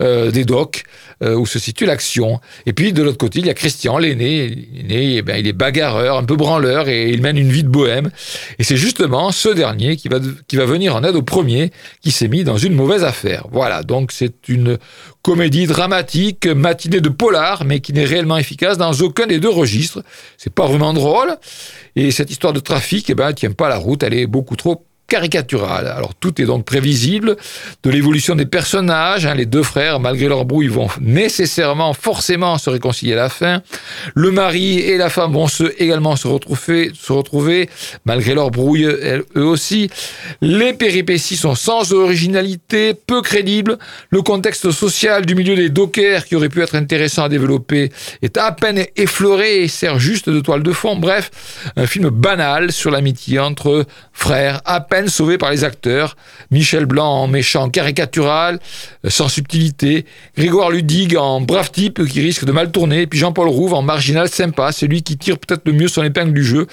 [0.03, 0.85] euh, des docks,
[1.23, 2.38] où se situe l'action.
[2.66, 4.49] Et puis, de l'autre côté, il y a Christian, l'aîné.
[4.75, 7.68] L'aîné, eh ben, il est bagarreur, un peu branleur, et il mène une vie de
[7.68, 8.11] bohème.
[8.59, 10.18] Et c'est justement ce dernier qui va,
[10.49, 11.70] qui va venir en aide au premier,
[12.03, 13.47] qui s'est mis dans une mauvaise affaire.
[13.51, 14.77] Voilà, donc c'est une
[15.23, 20.03] comédie dramatique, matinée de polar, mais qui n'est réellement efficace dans aucun des deux registres.
[20.37, 21.37] C'est pas vraiment drôle.
[21.97, 24.57] Et cette histoire de trafic, eh ben, elle tient pas la route, elle est beaucoup
[24.57, 25.87] trop caricatural.
[25.87, 27.37] Alors tout est donc prévisible
[27.83, 29.27] de l'évolution des personnages.
[29.27, 29.35] Hein.
[29.35, 33.62] les deux frères, malgré leur brouille, vont nécessairement, forcément se réconcilier à la fin.
[34.14, 37.69] Le mari et la femme vont se, également se retrouver, se retrouver,
[38.05, 39.90] malgré leur brouille, eux aussi.
[40.40, 43.79] Les péripéties sont sans originalité, peu crédibles.
[44.11, 48.37] Le contexte social du milieu des dockers, qui aurait pu être intéressant à développer, est
[48.38, 50.97] à peine effleuré et sert juste de toile de fond.
[50.97, 51.31] Bref,
[51.77, 56.16] un film banal sur l'amitié entre frères, à peine sauvé par les acteurs.
[56.50, 58.61] Michel Blanc en méchant caricatural,
[59.04, 60.07] euh, sans subtilité.
[60.37, 63.02] Grégoire Ludig en brave type qui risque de mal tourner.
[63.02, 66.02] Et puis Jean-Paul Rouve en marginal sympa, c'est lui qui tire peut-être le mieux son
[66.02, 66.66] épingle du jeu.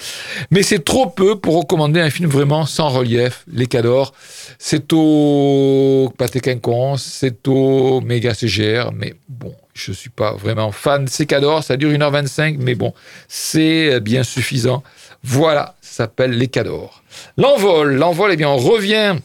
[0.50, 3.44] Mais c'est trop peu pour recommander un film vraiment sans relief.
[3.52, 4.12] Les Cadors,
[4.58, 11.06] c'est au Pâté Quinconce, c'est au Méga CGR, mais bon, je suis pas vraiment fan.
[11.08, 12.94] C'est Cadors, ça dure 1h25, mais bon,
[13.28, 14.82] c'est bien suffisant.
[15.24, 17.02] Voilà, ça s'appelle Les Cadors.
[17.36, 19.16] L'envol, l'envol, eh bien, on revient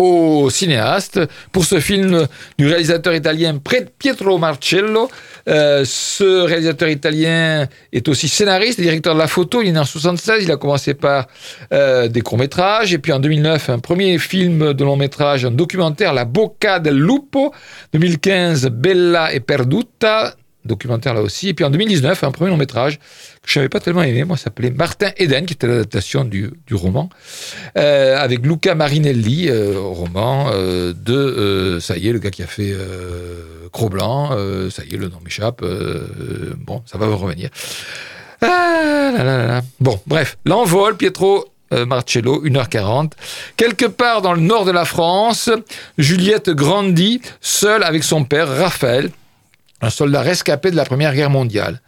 [0.00, 1.20] au cinéaste
[1.52, 2.26] pour ce film
[2.58, 3.60] du réalisateur italien
[3.98, 5.10] Pietro Marcello.
[5.48, 9.60] Euh, ce réalisateur italien est aussi scénariste et directeur de la photo.
[9.60, 10.44] Il est né en 76.
[10.44, 11.26] Il a commencé par
[11.72, 12.94] euh, des courts-métrages.
[12.94, 17.52] Et puis en 2009, un premier film de long-métrage, un documentaire, La Bocca del Lupo.
[17.92, 21.48] 2015, Bella e Perduta documentaire là aussi.
[21.48, 22.98] Et puis en 2019, un premier long métrage
[23.42, 26.74] que je n'avais pas tellement aimé, moi, s'appelait Martin Eden, qui était l'adaptation du, du,
[26.74, 27.08] roman,
[27.78, 32.46] euh, avec Luca Marinelli, euh, roman euh, de, ça y est, le gars qui a
[32.46, 32.74] fait
[33.72, 34.30] Cro-Blanc,
[34.70, 35.64] ça y est, le nom m'échappe,
[36.58, 37.50] bon, ça va revenir.
[38.42, 39.62] Ah, là, là, là.
[39.80, 41.46] Bon, bref, l'envol, Pietro
[41.86, 43.12] Marcello, 1h40.
[43.56, 45.50] Quelque part dans le nord de la France,
[45.98, 49.10] Juliette grandit seule avec son père, Raphaël,
[49.80, 51.80] un soldat rescapé de la Première Guerre mondiale.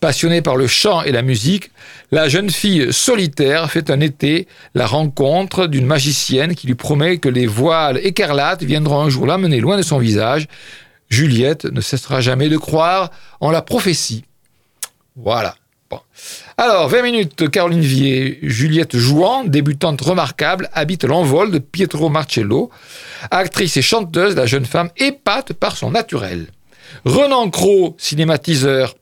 [0.00, 1.70] Passionnée par le chant et la musique,
[2.10, 7.28] la jeune fille solitaire fait un été la rencontre d'une magicienne qui lui promet que
[7.28, 10.46] les voiles écarlates viendront un jour l'amener loin de son visage.
[11.10, 13.10] Juliette ne cessera jamais de croire
[13.40, 14.24] en la prophétie.
[15.16, 15.54] Voilà.
[16.56, 22.70] Alors, 20 minutes, Caroline Vier, Juliette Jouan, débutante remarquable, habite l'envol de Pietro Marcello.
[23.30, 26.46] Actrice et chanteuse, la jeune femme épate par son naturel.
[27.04, 28.94] Renan Cros, cinématiseur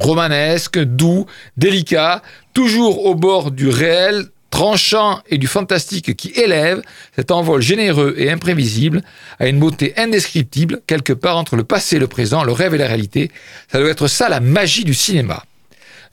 [0.00, 1.26] romanesque, doux,
[1.56, 6.82] délicat, toujours au bord du réel, tranchant et du fantastique qui élève,
[7.14, 9.02] cet envol généreux et imprévisible
[9.38, 12.86] a une beauté indescriptible quelque part entre le passé, le présent, le rêve et la
[12.86, 13.30] réalité.
[13.70, 15.44] Ça doit être ça la magie du cinéma.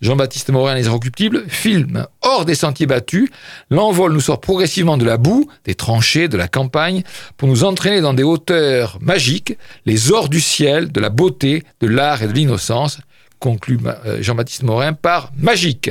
[0.03, 3.29] Jean-Baptiste Morin, Les Irrecuptibles, film hors des sentiers battus,
[3.69, 7.03] l'envol nous sort progressivement de la boue, des tranchées, de la campagne,
[7.37, 11.87] pour nous entraîner dans des hauteurs magiques, les ors du ciel, de la beauté, de
[11.87, 12.99] l'art et de l'innocence,
[13.39, 15.89] conclut euh, Jean-Baptiste Morin par magique.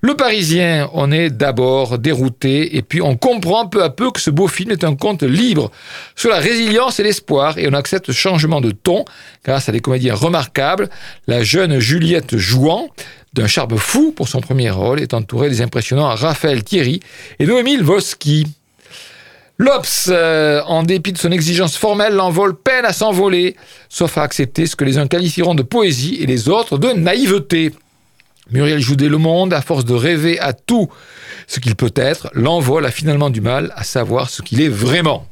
[0.00, 4.30] Le Parisien, on est d'abord dérouté et puis on comprend peu à peu que ce
[4.30, 5.72] beau film est un conte libre
[6.14, 9.04] sur la résilience et l'espoir et on accepte ce changement de ton
[9.44, 10.88] grâce à des comédiens remarquables.
[11.26, 12.88] La jeune Juliette Jouan
[13.34, 17.00] d'un charme fou pour son premier rôle, est entouré des impressionnants Raphaël Thierry
[17.38, 18.46] et Noémie Lvovsky.
[19.58, 23.56] L'Obs, euh, en dépit de son exigence formelle, l'envol peine à s'envoler,
[23.88, 27.72] sauf à accepter ce que les uns qualifieront de poésie et les autres de naïveté.
[28.50, 30.88] Muriel Joudet Le Monde, à force de rêver à tout
[31.46, 35.26] ce qu'il peut être, l'envol a finalement du mal à savoir ce qu'il est vraiment.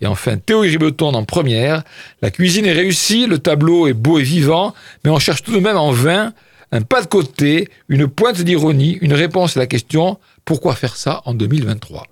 [0.00, 1.82] Et enfin, Théo Ribeton en première.
[2.22, 5.60] La cuisine est réussie, le tableau est beau et vivant, mais on cherche tout de
[5.60, 6.32] même en vain
[6.72, 11.22] un pas de côté, une pointe d'ironie, une réponse à la question pourquoi faire ça
[11.24, 12.04] en 2023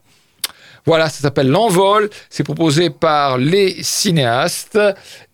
[0.87, 2.09] voilà, ça s'appelle L'Envol.
[2.31, 4.79] C'est proposé par les cinéastes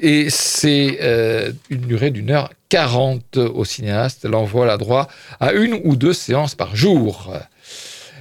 [0.00, 4.24] et c'est euh, une durée d'une heure quarante au cinéaste.
[4.24, 5.08] L'envol a droit
[5.40, 7.34] à une ou deux séances par jour.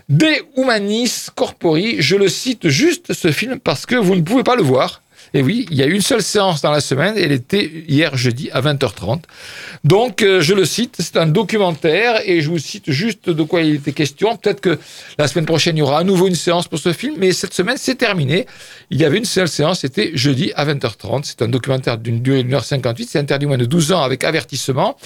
[0.10, 4.58] De Humanis Corpori, je le cite juste ce film parce que vous ne pouvez pas
[4.58, 5.01] le voir.
[5.34, 8.50] Et oui, il y a une seule séance dans la semaine elle était hier jeudi
[8.52, 9.22] à 20h30.
[9.84, 13.62] Donc, euh, je le cite, c'est un documentaire et je vous cite juste de quoi
[13.62, 14.36] il était question.
[14.36, 14.78] Peut-être que
[15.18, 17.54] la semaine prochaine, il y aura à nouveau une séance pour ce film, mais cette
[17.54, 18.46] semaine, c'est terminé.
[18.90, 21.22] Il y avait une seule séance, c'était jeudi à 20h30.
[21.24, 23.10] C'est un documentaire d'une durée d'une heure 58.
[23.10, 24.98] C'est interdit moins de 12 ans avec avertissement.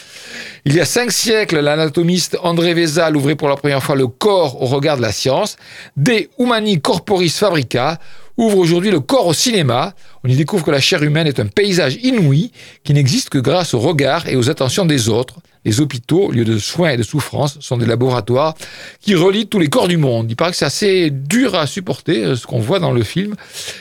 [0.66, 4.62] Il y a cinq siècles, l'anatomiste André Vézal ouvrait pour la première fois le corps
[4.62, 5.58] au regard de la science.
[5.98, 8.00] De Humani Corporis Fabrica
[8.38, 9.94] ouvre aujourd'hui le corps au cinéma.
[10.24, 12.52] On y découvre que la chair humaine est un paysage inouï
[12.84, 15.36] qui n'existe que grâce au regard et aux attentions des autres.
[15.66, 18.54] Les hôpitaux, lieux de soins et de souffrance, sont des laboratoires
[19.02, 20.28] qui relient tous les corps du monde.
[20.30, 23.36] Il paraît que c'est assez dur à supporter, euh, ce qu'on voit dans le film.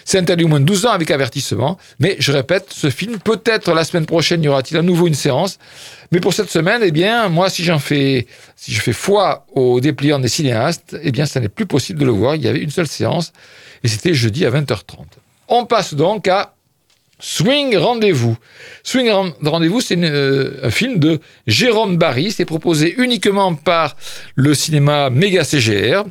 [0.07, 1.77] C'est interdit au moins de 12 ans avec avertissement.
[2.01, 5.59] Mais je répète, ce film, peut-être la semaine prochaine, y aura-t-il à nouveau une séance.
[6.11, 9.81] Mais pour cette semaine, eh bien, moi, si j'en fais, si je fais foi au
[9.81, 12.35] dépliant des cinéastes, eh bien, ça n'est plus possible de le voir.
[12.35, 13.33] Il y avait une seule séance
[13.85, 15.05] et c'était jeudi à 20h30.
[15.47, 16.55] On passe donc à
[17.21, 18.37] Swing Rendez-vous.
[18.83, 19.11] Swing
[19.43, 22.33] Rendez-vous, c'est euh, un film de Jérôme Barry.
[22.33, 23.97] C'est proposé uniquement par
[24.35, 26.05] le cinéma Méga CGR.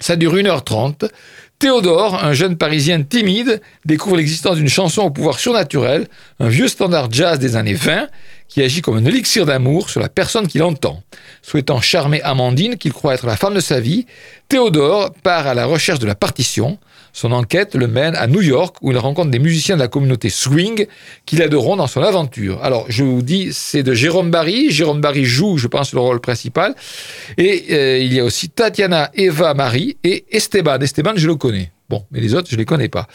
[0.00, 1.10] Ça dure 1h30.
[1.58, 7.12] Théodore, un jeune parisien timide, découvre l'existence d'une chanson au pouvoir surnaturel, un vieux standard
[7.12, 8.08] jazz des années 20,
[8.48, 11.02] qui agit comme un élixir d'amour sur la personne qui l'entend.
[11.42, 14.06] Souhaitant charmer Amandine, qu'il croit être la femme de sa vie,
[14.48, 16.78] Théodore part à la recherche de la partition.
[17.12, 20.30] Son enquête le mène à New York où il rencontre des musiciens de la communauté
[20.30, 20.86] swing
[21.26, 22.62] qui l'aideront dans son aventure.
[22.62, 24.70] Alors, je vous dis, c'est de Jérôme Barry.
[24.70, 26.74] Jérôme Barry joue, je pense, le rôle principal.
[27.36, 30.78] Et euh, il y a aussi Tatiana Eva Marie et Esteban.
[30.80, 31.70] Esteban, je le connais.
[31.88, 33.08] Bon, mais les autres, je ne les connais pas.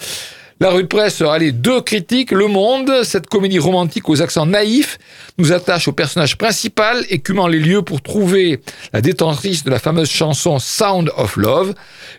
[0.61, 2.31] La rue de presse les deux critiques.
[2.31, 4.97] Le Monde, cette comédie romantique aux accents naïfs,
[5.37, 8.61] nous attache au personnage principal, écumant les lieux pour trouver
[8.93, 11.73] la détentrice de la fameuse chanson Sound of Love.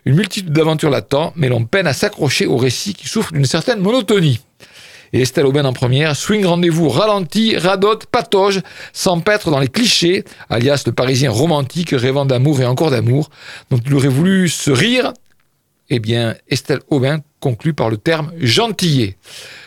[0.04, 3.80] Une multitude d'aventures l'attend, mais l'on peine à s'accrocher au récit qui souffre d'une certaine
[3.80, 4.40] monotonie.
[5.14, 8.60] Et Estelle Aubin en première, swing rendez-vous ralenti, radote, patauge,
[8.92, 13.30] s'empêtre dans les clichés, alias le parisien romantique rêvant d'amour et encore d'amour,
[13.70, 15.14] dont il aurait voulu se rire.
[15.88, 19.16] Eh bien, Estelle Aubin conclut par le terme gentillet.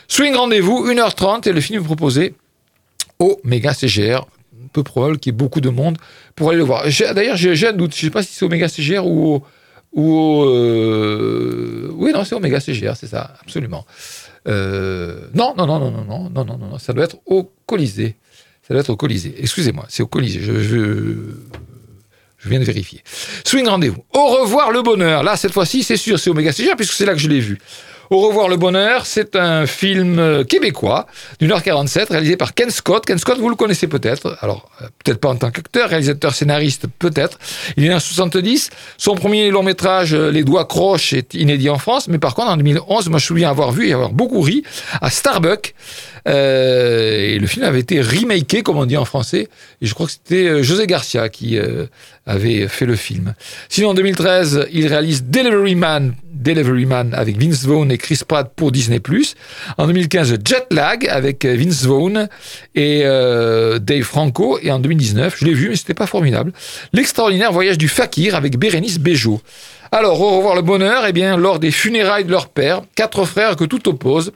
[0.06, 2.34] Swing rendez-vous, 1h30 et le film proposé
[3.18, 4.26] au méga CGR.
[4.74, 5.96] Peu probable qu'il y ait beaucoup de monde
[6.36, 6.84] pour aller le voir.
[7.14, 7.92] D'ailleurs, j'ai un doute.
[7.96, 9.42] Je ne sais pas si c'est au méga CGR ou au.
[9.92, 13.84] Ou euh, Oui, non, c'est au méga CGR, c'est ça, absolument.
[14.46, 18.16] Euh, non, non, non, non, non, non, non, non, non, ça doit être au Colisée.
[18.62, 19.34] Ça doit être au Colisée.
[19.38, 20.40] Excusez-moi, c'est au Colisée.
[20.40, 20.60] Je,
[22.40, 23.02] je viens de vérifier.
[23.44, 24.04] Swing rendez-vous.
[24.14, 25.22] Au revoir le bonheur.
[25.22, 27.58] Là, cette fois-ci, c'est sûr, c'est Omega CGR puisque c'est là que je l'ai vu.
[28.10, 31.06] Au revoir le bonheur, c'est un film euh, québécois
[31.38, 33.06] d'une heure 47 réalisé par Ken Scott.
[33.06, 34.36] Ken Scott, vous le connaissez peut-être.
[34.40, 37.38] Alors, euh, peut-être pas en tant qu'acteur, réalisateur, scénariste, peut-être.
[37.76, 38.70] Il est en 70.
[38.98, 42.08] Son premier long métrage, euh, Les Doigts Croches, est inédit en France.
[42.08, 44.64] Mais par contre, en 2011, moi, je me souviens avoir vu et avoir beaucoup ri
[45.00, 45.76] à Starbucks.
[46.28, 49.48] Euh, et le film avait été remaké, comme on dit en français.
[49.80, 51.86] Et je crois que c'était José Garcia qui euh,
[52.26, 53.34] avait fait le film.
[53.68, 58.52] Sinon, en 2013, il réalise Delivery Man, Delivery Man avec Vince Vaughn et Chris Pratt
[58.54, 59.00] pour Disney+.
[59.78, 62.28] En 2015, Jet Lag avec Vince Vaughn
[62.74, 64.58] et euh, Dave Franco.
[64.62, 66.52] Et en 2019, je l'ai vu, mais c'était pas formidable.
[66.92, 69.40] L'extraordinaire voyage du fakir avec Bérénice Bejo.
[69.92, 73.56] Alors, au revoir le bonheur, eh bien, lors des funérailles de leur père, quatre frères
[73.56, 74.32] que tout oppose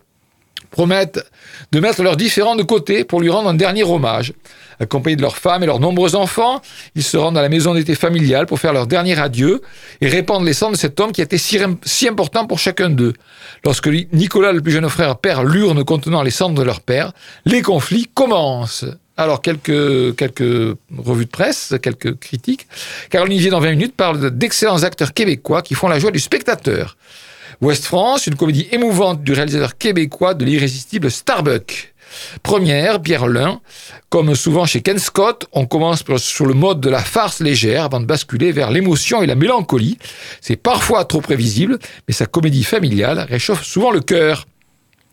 [0.75, 1.25] promettent
[1.71, 4.33] de mettre leurs différends de côté pour lui rendre un dernier hommage.
[4.81, 6.61] Accompagnés de leurs femmes et leurs nombreux enfants,
[6.97, 9.63] ils se rendent à la maison d'été familiale pour faire leur dernier adieu
[10.01, 13.15] et répandre les cendres de cet homme qui était si, important pour chacun d'eux.
[13.65, 17.13] Lorsque Nicolas, le plus jeune frère, perd l'urne contenant les cendres de leur père,
[17.45, 18.85] les conflits commencent.
[19.17, 22.67] Alors, quelques, revues de presse, quelques critiques.
[23.11, 26.97] Car Olivier, dans 20 minutes, parle d'excellents acteurs québécois qui font la joie du spectateur.
[27.65, 31.95] West France, une comédie émouvante du réalisateur québécois de l'irrésistible Starbuck.
[32.43, 33.63] Première, Pierre Lin.
[34.11, 38.01] Comme souvent chez Ken Scott, on commence sur le mode de la farce légère avant
[38.01, 39.97] de basculer vers l'émotion et la mélancolie.
[40.43, 44.45] C'est parfois trop prévisible, mais sa comédie familiale réchauffe souvent le cœur.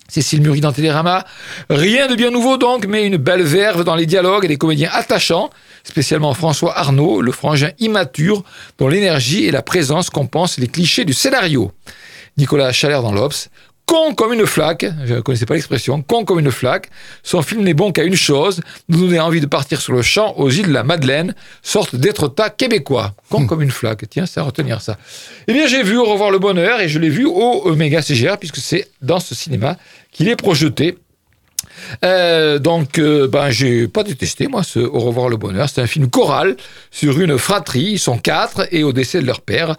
[0.09, 1.23] Cécile Murray dans Télérama.
[1.69, 4.89] Rien de bien nouveau donc, mais une belle verve dans les dialogues et des comédiens
[4.91, 5.51] attachants,
[5.85, 8.43] spécialement François Arnaud, le frangin immature,
[8.77, 11.71] dont l'énergie et la présence compensent les clichés du scénario.
[12.37, 13.49] Nicolas Chalère dans l'Obs,
[13.91, 16.89] con comme une flaque, je ne connaissais pas l'expression, con comme une flaque.
[17.23, 20.33] Son film n'est bon qu'à une chose, nous donner envie de partir sur le champ
[20.37, 23.13] aux îles de la Madeleine, sorte d'être-tas québécois.
[23.29, 23.47] Con hmm.
[23.47, 24.97] comme une flaque, tiens, c'est à retenir ça.
[25.47, 28.37] Eh bien, j'ai vu Au revoir le bonheur et je l'ai vu au Omega CGR
[28.39, 29.77] puisque c'est dans ce cinéma
[30.11, 30.97] qu'il est projeté.
[32.03, 35.69] Euh, donc, euh, ben, j'ai pas détesté, moi, ce Au revoir le bonheur.
[35.69, 36.55] C'est un film choral
[36.89, 37.91] sur une fratrie.
[37.91, 39.75] Ils sont quatre et au décès de leur père,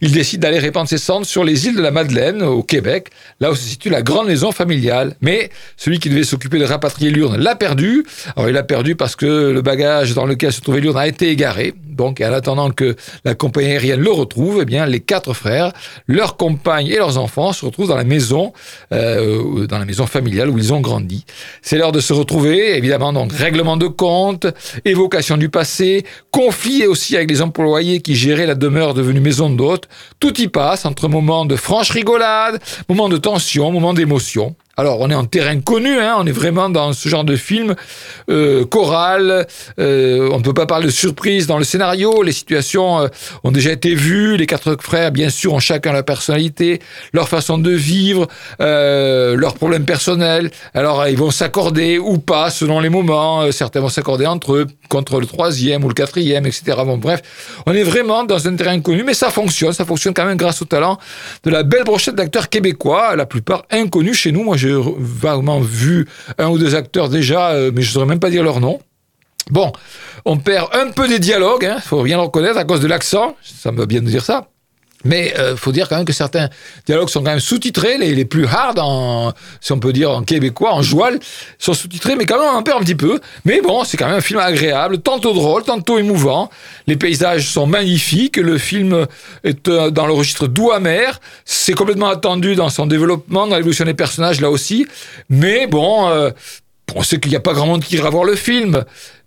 [0.00, 3.08] ils décident d'aller répandre ses cendres sur les îles de la Madeleine, au Québec,
[3.40, 5.16] là où se situe la grande maison familiale.
[5.20, 8.04] Mais celui qui devait s'occuper de rapatrier l'urne l'a perdu.
[8.36, 11.30] Alors, il l'a perdu parce que le bagage dans lequel se trouvait l'urne a été
[11.30, 11.74] égaré.
[11.86, 15.72] Donc, en attendant que la compagnie aérienne le retrouve, eh bien, les quatre frères,
[16.08, 18.52] leurs compagnes et leurs enfants se retrouvent dans la maison,
[18.92, 21.24] euh, dans la maison familiale où ils ont grandi.
[21.62, 24.46] C'est l'heure de se retrouver, évidemment, donc règlement de compte,
[24.84, 29.88] évocation du passé, conflit aussi avec les employés qui géraient la demeure devenue maison d'hôte.
[30.20, 34.54] Tout y passe entre moments de franche rigolade, moments de tension, moments d'émotion.
[34.76, 37.76] Alors, on est en terrain connu, hein, on est vraiment dans ce genre de film
[38.28, 39.46] euh, choral.
[39.78, 42.24] Euh, on ne peut pas parler de surprise dans le scénario.
[42.24, 43.08] Les situations euh,
[43.44, 44.36] ont déjà été vues.
[44.36, 46.80] Les quatre frères, bien sûr, ont chacun leur personnalité,
[47.12, 48.26] leur façon de vivre,
[48.60, 50.50] euh, leurs problèmes personnels.
[50.74, 53.42] Alors, ils vont s'accorder ou pas selon les moments.
[53.42, 56.78] Euh, certains vont s'accorder entre eux contre le troisième ou le quatrième, etc.
[56.84, 57.22] Bon, bref,
[57.66, 59.72] on est vraiment dans un terrain connu, mais ça fonctionne.
[59.72, 60.98] Ça fonctionne quand même grâce au talent
[61.44, 64.42] de la belle brochette d'acteurs québécois, la plupart inconnus chez nous.
[64.42, 66.08] Moi, j'ai vaguement vu
[66.38, 68.80] un ou deux acteurs déjà, euh, mais je ne saurais même pas dire leur nom.
[69.50, 69.72] Bon,
[70.24, 72.86] on perd un peu des dialogues, il hein, faut bien le reconnaître, à cause de
[72.86, 74.48] l'accent, ça me va bien de dire ça.
[75.04, 76.48] Mais euh, faut dire quand même que certains
[76.86, 80.22] dialogues sont quand même sous-titrés, les, les, plus hard, en, si on peut dire en
[80.22, 81.18] québécois, en joual,
[81.58, 83.20] sont sous-titrés, mais quand même on en perd un petit peu.
[83.44, 86.50] Mais bon, c'est quand même un film agréable, tantôt drôle, tantôt émouvant.
[86.86, 89.06] Les paysages sont magnifiques, le film
[89.44, 91.20] est euh, dans le registre doux amer.
[91.44, 94.86] C'est complètement attendu dans son développement, dans l'évolution des personnages là aussi.
[95.28, 96.30] Mais bon, euh,
[96.94, 98.84] on sait qu'il n'y a pas grand monde qui ira voir le film.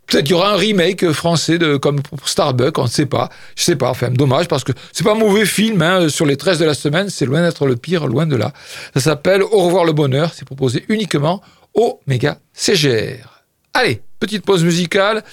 [0.08, 3.30] Peut-être qu'il y aura un remake français de, comme pour Starbucks, on ne sait pas.
[3.56, 6.38] Je sais pas, enfin, dommage, parce que c'est pas un mauvais film, hein, sur les
[6.38, 8.54] 13 de la semaine, c'est loin d'être le pire, loin de là.
[8.94, 11.42] Ça s'appelle Au revoir le bonheur, c'est proposé uniquement
[11.74, 13.44] au Méga CGR.
[13.74, 15.24] Allez, petite pause musicale.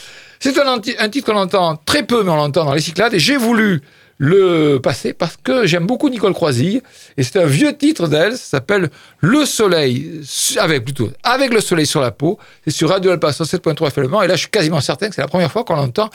[0.40, 3.36] C'est un titre qu'on entend très peu, mais on l'entend dans les cyclades, et j'ai
[3.36, 3.80] voulu
[4.18, 6.82] le passé parce que j'aime beaucoup Nicole Croisille
[7.16, 8.90] et c'est un vieux titre d'elle, ça s'appelle
[9.20, 10.20] Le soleil
[10.58, 14.26] avec plutôt avec le soleil sur la peau, c'est sur Radio Alpa 7.3 FM et
[14.26, 16.10] là je suis quasiment certain que c'est la première fois qu'on l'entend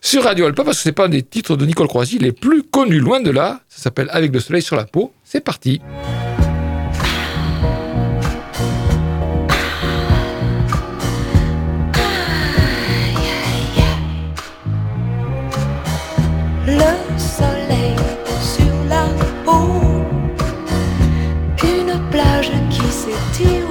[0.00, 2.62] sur Radio Alpa parce que c'est pas un des titres de Nicole Croisille les plus
[2.62, 5.12] connus loin de là, ça s'appelle Avec le soleil sur la peau.
[5.24, 5.80] C'est parti.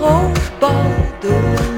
[0.02, 1.71] roubado.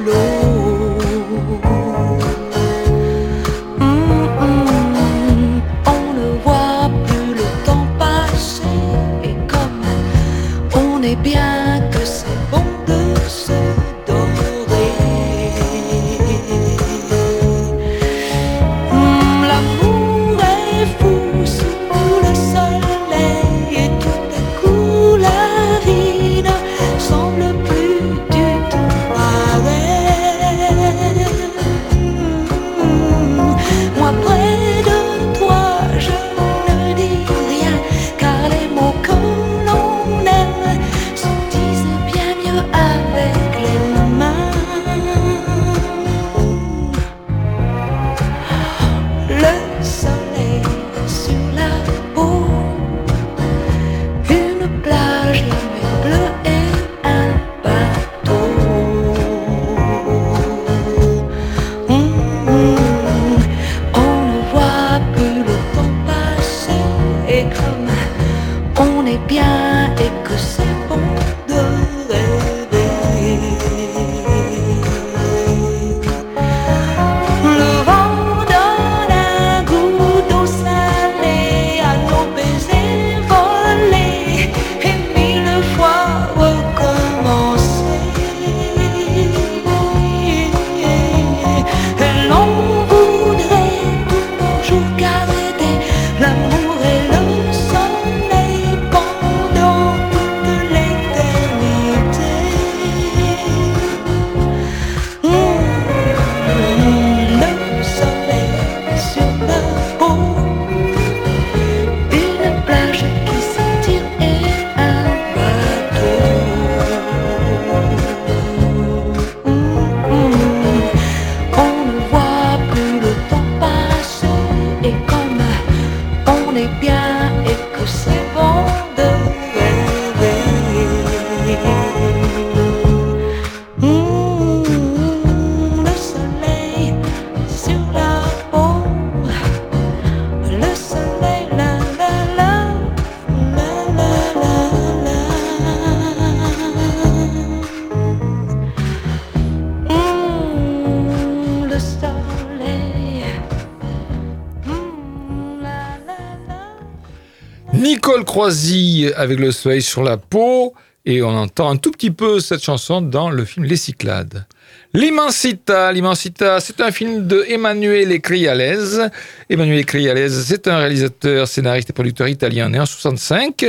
[158.26, 160.74] Croisy avec le soleil sur la peau,
[161.06, 164.46] et on entend un tout petit peu cette chanson dans le film Les Cyclades.
[164.94, 169.10] L'Immensita, l'Immensita, c'est un film de Emanuele Crialese.
[169.50, 173.66] Emanuele Crialese, c'est un réalisateur, scénariste et producteur italien né en 65.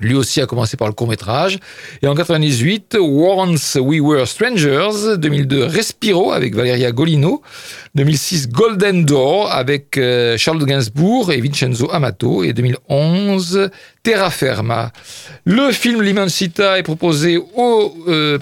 [0.00, 1.58] Lui aussi a commencé par le court-métrage.
[2.02, 5.16] Et en 98, Once We Were Strangers.
[5.18, 7.42] 2002, Respiro avec Valeria Golino.
[7.94, 12.42] 2006, Golden Door avec euh, Charles Gainsbourg et Vincenzo Amato.
[12.42, 13.70] Et 2011,
[14.04, 14.92] Terraferma.
[15.46, 18.38] Le film L'Immensita est proposé au euh,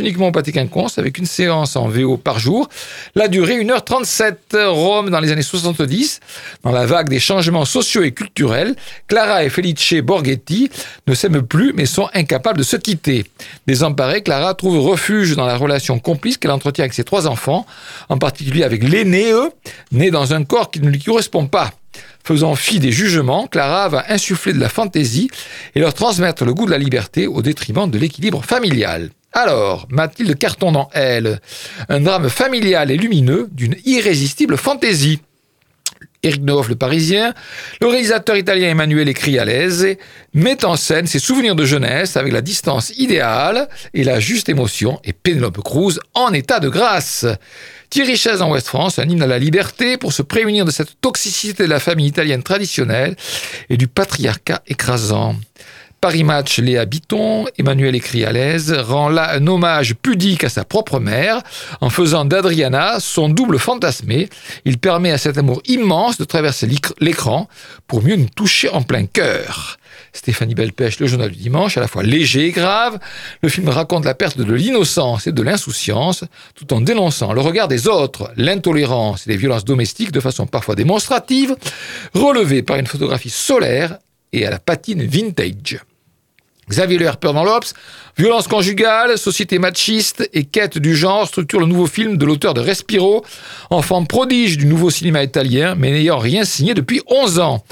[0.00, 2.68] uniquement au Quinconce, avec une séance en VO par jour.
[3.14, 4.64] La durée, 1h37.
[4.66, 6.18] Rome dans les années 70.
[6.64, 8.74] Dans la vague des changements sociaux et culturels,
[9.06, 10.68] Clara et Felice Borghetti
[11.06, 13.24] ne s'aiment plus mais sont incapables de se quitter.
[13.68, 17.66] Désemparée, Clara trouve refuge dans la relation complice qu'elle entretient avec ses trois enfants,
[18.08, 19.32] en particulier avec l'aîné,
[19.92, 21.70] né dans un corps qui ne lui correspond pas.
[22.24, 25.30] Faisant fi des jugements, Clara va insuffler de la fantaisie
[25.74, 29.10] et leur transmettre le goût de la liberté au détriment de l'équilibre familial.
[29.32, 31.40] Alors, Mathilde Carton dans Elle,
[31.88, 35.20] un drame familial et lumineux d'une irrésistible fantaisie.
[36.24, 37.32] Eric Neuf, le Parisien,
[37.80, 39.96] le réalisateur italien Emmanuel Crialese
[40.34, 44.98] met en scène ses souvenirs de jeunesse avec la distance idéale et la juste émotion
[45.04, 47.24] et Penelope Cruz en état de grâce.
[47.90, 51.64] Thierry Chaise en Ouest-France, un hymne à la liberté pour se prémunir de cette toxicité
[51.64, 53.16] de la famille italienne traditionnelle
[53.70, 55.36] et du patriarcat écrasant.
[56.00, 60.64] Paris Match Léa Biton, Emmanuel écrit à l'aise, rend là un hommage pudique à sa
[60.64, 61.42] propre mère
[61.80, 64.28] en faisant d'Adriana son double fantasmé.
[64.64, 66.68] Il permet à cet amour immense de traverser
[67.00, 67.48] l'écran
[67.88, 69.78] pour mieux nous toucher en plein cœur.
[70.12, 72.98] Stéphanie Belpêche, le journal du dimanche, à la fois léger et grave,
[73.42, 76.24] le film raconte la perte de l'innocence et de l'insouciance,
[76.54, 80.76] tout en dénonçant le regard des autres, l'intolérance et les violences domestiques de façon parfois
[80.76, 81.56] démonstrative,
[82.14, 83.98] relevées par une photographie solaire
[84.32, 85.78] et à la patine vintage.
[86.68, 87.72] Xavier Le Herper dans l'Obs,
[88.18, 92.60] violence conjugale, société machiste et quête du genre structure le nouveau film de l'auteur de
[92.60, 93.24] Respiro,
[93.70, 97.64] enfant prodige du nouveau cinéma italien, mais n'ayant rien signé depuis 11 ans.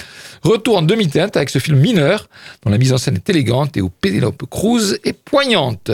[0.43, 2.29] Retour en demi-teinte avec ce film mineur,
[2.65, 5.91] dont la mise en scène est élégante et où Penelope Cruz est poignante.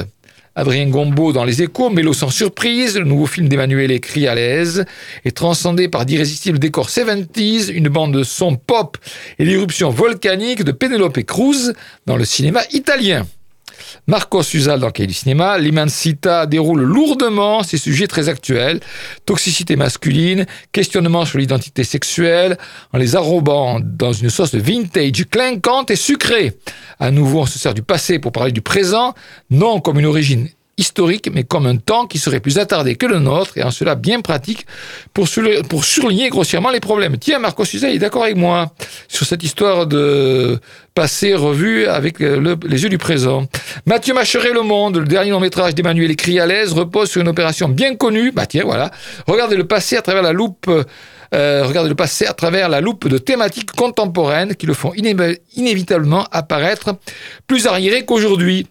[0.54, 4.84] Adrien Gombeau dans Les Échos, Mélo sans surprise, le nouveau film d'Emmanuel écrit à l'aise,
[5.24, 8.98] est transcendé par d'irrésistibles décors 70s, une bande de son pop
[9.38, 11.72] et l'irruption volcanique de Penelope Cruz
[12.04, 13.26] dans le cinéma italien.
[14.06, 17.62] Marco Usal dans du cinéma, l'Immensita déroule lourdement.
[17.62, 18.80] Ces sujets très actuels,
[19.26, 22.58] toxicité masculine, questionnement sur l'identité sexuelle,
[22.92, 26.52] en les arrobant dans une sauce vintage clinquante et sucrée.
[26.98, 29.14] À nouveau, on se sert du passé pour parler du présent,
[29.50, 30.48] non comme une origine
[30.82, 33.94] historique, mais comme un temps qui serait plus attardé que le nôtre, et en cela
[33.94, 34.66] bien pratique,
[35.14, 37.16] pour, surligner grossièrement les problèmes.
[37.18, 38.72] Tiens, Marco Suzet est d'accord avec moi
[39.08, 40.58] sur cette histoire de
[40.94, 43.46] passé revu avec les yeux du présent.
[43.86, 47.28] Mathieu Macheret, Le Monde, le dernier long métrage d'Emmanuel Écrit à l'aise, repose sur une
[47.28, 48.32] opération bien connue.
[48.32, 48.90] Bah tiens, voilà.
[49.26, 50.68] Regardez le passé à travers la loupe
[51.34, 56.26] euh, regardez le passé à travers la loupe de thématiques contemporaines qui le font inévitablement
[56.30, 56.96] apparaître
[57.46, 58.66] plus arriéré qu'aujourd'hui.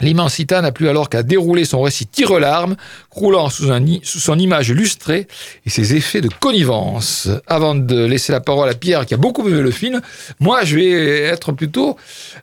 [0.00, 2.76] L'immensita n'a plus alors qu'à dérouler son récit tire-larme,
[3.10, 5.26] croulant sous, un, sous son image lustrée
[5.66, 7.28] et ses effets de connivence.
[7.46, 10.00] Avant de laisser la parole à Pierre, qui a beaucoup aimé le film,
[10.38, 11.96] moi, je vais être plutôt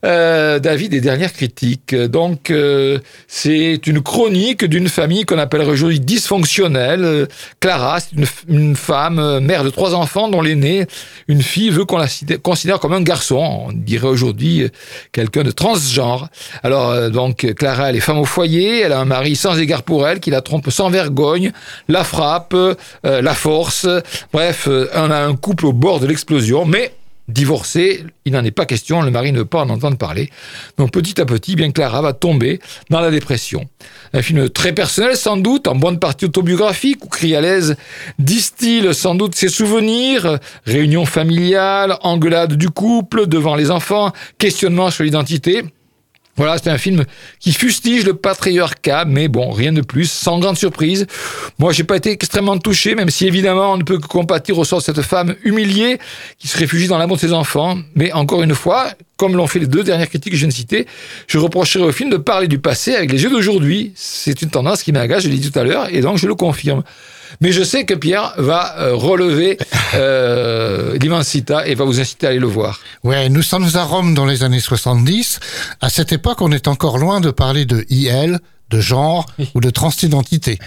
[0.05, 1.95] euh, d'avis des dernières critiques.
[1.95, 7.27] Donc, euh, c'est une chronique d'une famille qu'on appellerait aujourd'hui dysfonctionnelle.
[7.59, 10.85] Clara, c'est une, une, femme, mère de trois enfants, dont l'aîné,
[11.27, 12.07] une fille, veut qu'on la
[12.41, 13.67] considère comme un garçon.
[13.67, 14.69] On dirait aujourd'hui
[15.11, 16.29] quelqu'un de transgenre.
[16.63, 17.09] Alors, euh,
[17.53, 20.29] Clara, elle est femme au foyer, elle a un mari sans égard pour elle, qui
[20.29, 21.51] la trompe sans vergogne,
[21.87, 23.87] la frappe, euh, la force.
[24.33, 26.93] Bref, euh, on a un couple au bord de l'explosion, mais
[27.27, 30.29] divorcé, il n'en est pas question, le mari ne veut pas en entendre parler.
[30.77, 33.65] Donc petit à petit, bien Clara va tomber dans la dépression.
[34.13, 37.73] Un film très personnel sans doute, en bonne partie autobiographique, où Crialès
[38.17, 45.03] distille sans doute ses souvenirs, réunion familiale, engueulade du couple devant les enfants, questionnement sur
[45.03, 45.63] l'identité.
[46.37, 47.03] Voilà, c'est un film
[47.39, 51.07] qui fustige le patriarcat, mais bon, rien de plus, sans grande surprise.
[51.57, 54.63] Moi, j'ai pas été extrêmement touché, même si évidemment on ne peut que compatir au
[54.63, 55.97] sort de cette femme humiliée
[56.37, 57.79] qui se réfugie dans l'amour de ses enfants.
[57.95, 60.53] Mais encore une fois, comme l'ont fait les deux dernières critiques que je viens de
[60.53, 60.85] citer,
[61.27, 63.91] je reprocherai au film de parler du passé avec les yeux d'aujourd'hui.
[63.95, 66.35] C'est une tendance qui m'agace, je l'ai dit tout à l'heure, et donc je le
[66.35, 66.83] confirme.
[67.41, 69.57] Mais je sais que Pierre va euh, relever
[69.93, 72.79] euh, l'Immensita et va vous inciter à aller le voir.
[73.03, 75.39] Ouais, nous sommes à Rome dans les années 70.
[75.81, 79.25] À cette époque, on est encore loin de parler de IL, de genre
[79.55, 80.59] ou de transidentité.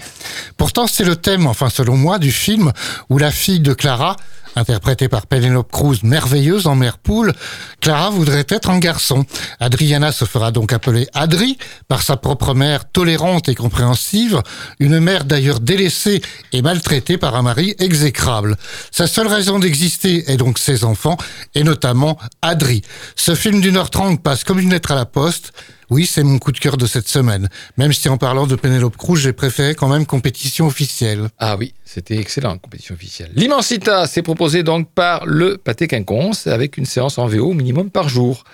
[0.57, 2.71] Pourtant, c'est le thème, enfin selon moi, du film
[3.09, 4.15] où la fille de Clara
[4.55, 7.33] interprétée par Penelope Cruz, merveilleuse en mère poule,
[7.79, 9.25] Clara voudrait être un garçon.
[9.59, 14.41] Adriana se fera donc appeler Adri par sa propre mère tolérante et compréhensive,
[14.79, 16.21] une mère d'ailleurs délaissée
[16.51, 18.57] et maltraitée par un mari exécrable.
[18.91, 21.17] Sa seule raison d'exister est donc ses enfants,
[21.55, 22.81] et notamment Adri.
[23.15, 25.53] Ce film d'une heure trente passe comme une lettre à la poste,
[25.91, 27.49] oui, c'est mon coup de cœur de cette semaine.
[27.77, 31.27] Même si en parlant de Penelope Cruz, j'ai préféré quand même compétition officielle.
[31.37, 33.31] Ah oui, c'était excellent, compétition officielle.
[33.35, 38.07] L'Immensita, c'est proposé donc par le Pâté Quinconce, avec une séance en VO minimum par
[38.07, 38.45] jour.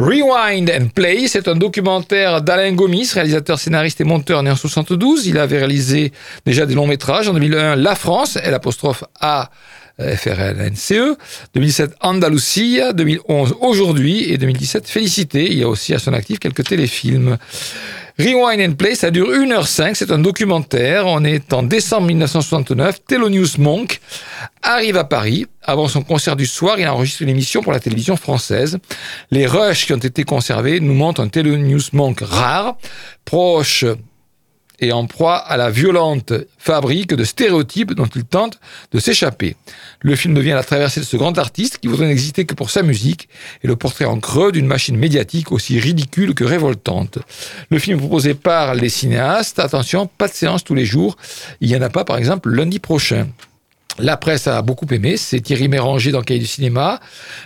[0.00, 5.26] Rewind and Play, c'est un documentaire d'Alain Gomis, réalisateur, scénariste et monteur né en 72.
[5.26, 6.12] Il avait réalisé
[6.44, 7.28] déjà des longs métrages.
[7.28, 9.50] En 2001, La France, L apostrophe A
[9.98, 11.16] FRLNCE,
[11.54, 15.46] 2007 Andalusia, 2011 Aujourd'hui et 2017 Félicité.
[15.50, 17.38] Il y a aussi à son actif quelques téléfilms.
[18.18, 21.06] Rewind and Play, ça dure 1h05, c'est un documentaire.
[21.06, 23.04] On est en décembre 1969.
[23.06, 24.00] Telonius Monk
[24.62, 25.46] arrive à Paris.
[25.62, 28.78] Avant son concert du soir, il enregistre une émission pour la télévision française.
[29.30, 32.76] Les rushs qui ont été conservés nous montrent un Telonius Monk rare,
[33.26, 33.84] proche
[34.80, 38.58] et en proie à la violente fabrique de stéréotypes dont il tente
[38.92, 39.56] de s'échapper.
[40.00, 42.82] Le film devient la traversée de ce grand artiste qui voudrait n'exister que pour sa
[42.82, 43.28] musique
[43.62, 47.18] et le portrait en creux d'une machine médiatique aussi ridicule que révoltante.
[47.70, 51.16] Le film proposé par les cinéastes, attention, pas de séance tous les jours,
[51.60, 53.28] il n'y en a pas par exemple lundi prochain.
[53.98, 57.00] La presse a beaucoup aimé, c'est Thierry Méranger dans le Cahier du cinéma.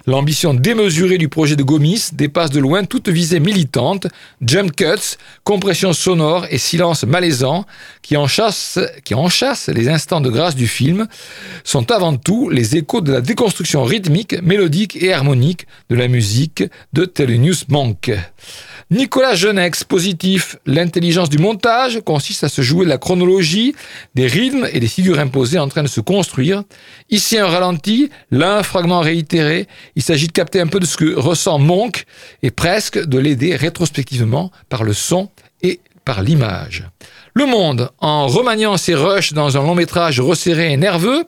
[0.07, 4.09] L'ambition démesurée du projet de Gomis dépasse de loin toute visée militante,
[4.45, 7.67] jump cuts, compression sonore et silence malaisant
[8.03, 11.07] qui enchassent, qui enchassent les instants de grâce du film,
[11.63, 16.65] sont avant tout les échos de la déconstruction rythmique, mélodique et harmonique de la musique
[16.93, 18.11] de Telenius Monk.
[18.93, 20.57] Nicolas Genex, positif.
[20.67, 23.77] L'intelligence du montage consiste à se jouer de la chronologie,
[24.17, 26.65] des rythmes et des figures imposées en train de se construire.
[27.09, 29.69] Ici un ralenti, là un fragment réitéré.
[29.95, 32.05] Il s'agit de capter un peu de ce que ressent Monk
[32.43, 35.31] et presque de l'aider rétrospectivement par le son
[35.63, 36.85] et par l'image.
[37.35, 41.23] Le Monde, en remaniant ses rushs dans un long métrage resserré et nerveux,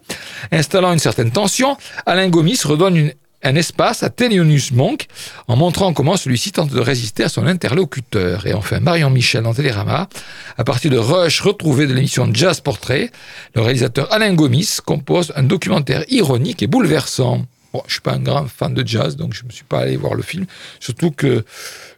[0.51, 5.07] installant une certaine tension, Alain Gomis redonne une un espace à Thelonious Monk
[5.49, 8.47] en montrant comment celui-ci tente de résister à son interlocuteur.
[8.47, 10.09] Et enfin, Marion Michel dans Télérama,
[10.57, 13.11] à partir de Rush retrouvé de l'émission Jazz Portrait,
[13.55, 17.47] le réalisateur Alain Gomis compose un documentaire ironique et bouleversant.
[17.73, 19.97] Bon, je suis pas un grand fan de jazz, donc je me suis pas allé
[19.97, 20.45] voir le film.
[20.79, 21.43] Surtout que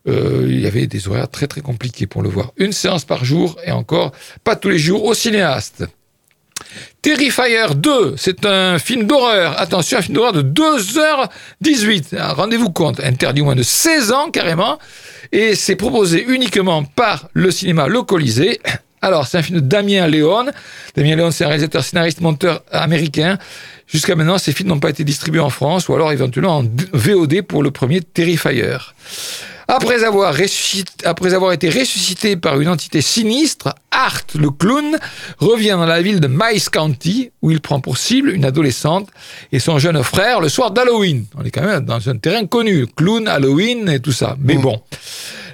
[0.06, 2.52] euh, il y avait des horaires très très compliqués pour le voir.
[2.56, 4.12] Une séance par jour et encore
[4.44, 5.84] pas tous les jours au cinéaste.
[7.04, 9.60] Terrifier 2, c'est un film d'horreur.
[9.60, 12.18] Attention, un film d'horreur de 2h18.
[12.32, 14.78] Rendez-vous compte, interdit moins de 16 ans carrément.
[15.30, 18.58] Et c'est proposé uniquement par le cinéma localisé.
[19.02, 20.46] Alors, c'est un film de Damien Léon.
[20.96, 23.36] Damien Léon, c'est un réalisateur, scénariste, monteur américain.
[23.86, 27.42] Jusqu'à maintenant, ces films n'ont pas été distribués en France ou alors éventuellement en VOD
[27.42, 28.78] pour le premier Terrifier.
[29.68, 30.36] Après avoir,
[31.04, 34.98] après avoir été ressuscité par une entité sinistre, Art, le clown,
[35.38, 39.08] revient dans la ville de Mice County, où il prend pour cible une adolescente
[39.52, 41.24] et son jeune frère le soir d'Halloween.
[41.38, 44.36] On est quand même dans un terrain connu, clown, Halloween et tout ça.
[44.40, 44.60] Mais mm.
[44.60, 44.82] bon.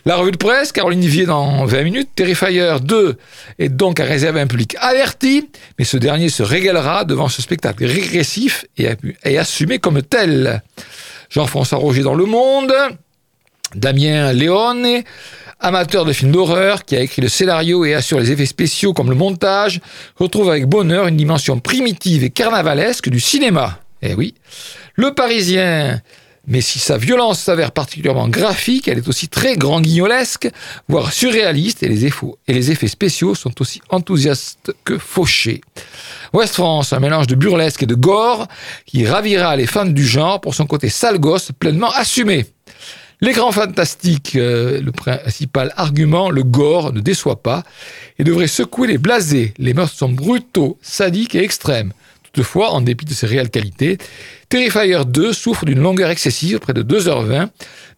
[0.07, 3.19] La revue de presse, Caroline Vier dans 20 minutes, Terrifier 2
[3.59, 7.85] est donc à réserver un public averti, mais ce dernier se régalera devant ce spectacle
[7.85, 8.89] régressif et,
[9.25, 10.63] et assumé comme tel.
[11.29, 12.73] Jean-François Roger dans Le Monde,
[13.75, 15.03] Damien Leone,
[15.61, 19.11] amateur de films d'horreur, qui a écrit le scénario et assure les effets spéciaux comme
[19.11, 19.81] le montage,
[20.17, 23.79] retrouve avec bonheur une dimension primitive et carnavalesque du cinéma.
[24.03, 24.35] Eh oui.
[24.95, 26.01] Le Parisien,
[26.47, 30.49] mais si sa violence s'avère particulièrement graphique, elle est aussi très grand guignolesque,
[30.89, 35.61] voire surréaliste, et les, effets, et les effets spéciaux sont aussi enthousiastes que fauchés.
[36.33, 38.49] West France, un mélange de burlesque et de gore,
[38.87, 42.47] qui ravira les fans du genre pour son côté sale gosse pleinement assumé.
[43.23, 47.65] L'écran fantastique, euh, le principal argument, le gore, ne déçoit pas
[48.19, 49.53] et devrait secouer les blasés.
[49.59, 51.93] Les meurtres sont brutaux, sadiques et extrêmes.
[52.33, 53.99] Toutefois, en dépit de ses réelles qualités,
[54.49, 57.49] Terrifier 2 souffre d'une longueur excessive, près de 2h20,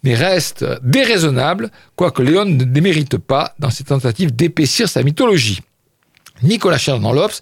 [0.02, 5.60] mais reste déraisonnable, quoique Léon ne démérite pas dans ses tentatives d'épaissir sa mythologie.
[6.42, 7.40] Nicolas l'Obs.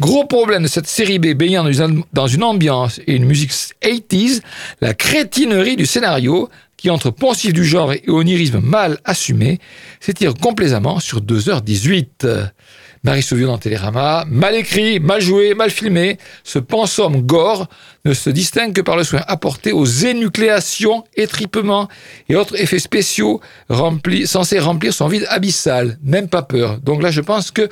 [0.00, 1.68] Gros problème de cette série B baignant
[2.12, 4.40] dans une ambiance et une musique 80s,
[4.80, 6.48] la crétinerie du scénario,
[6.78, 9.58] qui entre poncif du genre et onirisme mal assumé,
[10.00, 12.50] s'étire complaisamment sur 2h18.
[13.04, 17.68] Marie Sauvieux dans Télérama, mal écrit, mal joué, mal filmé, ce pensum gore
[18.04, 21.88] ne se distingue que par le soin apporté aux énucléations, étripements
[22.28, 23.40] et autres effets spéciaux
[24.24, 25.98] censés remplir son vide abyssal.
[26.02, 26.78] Même pas peur.
[26.78, 27.68] Donc là, je pense que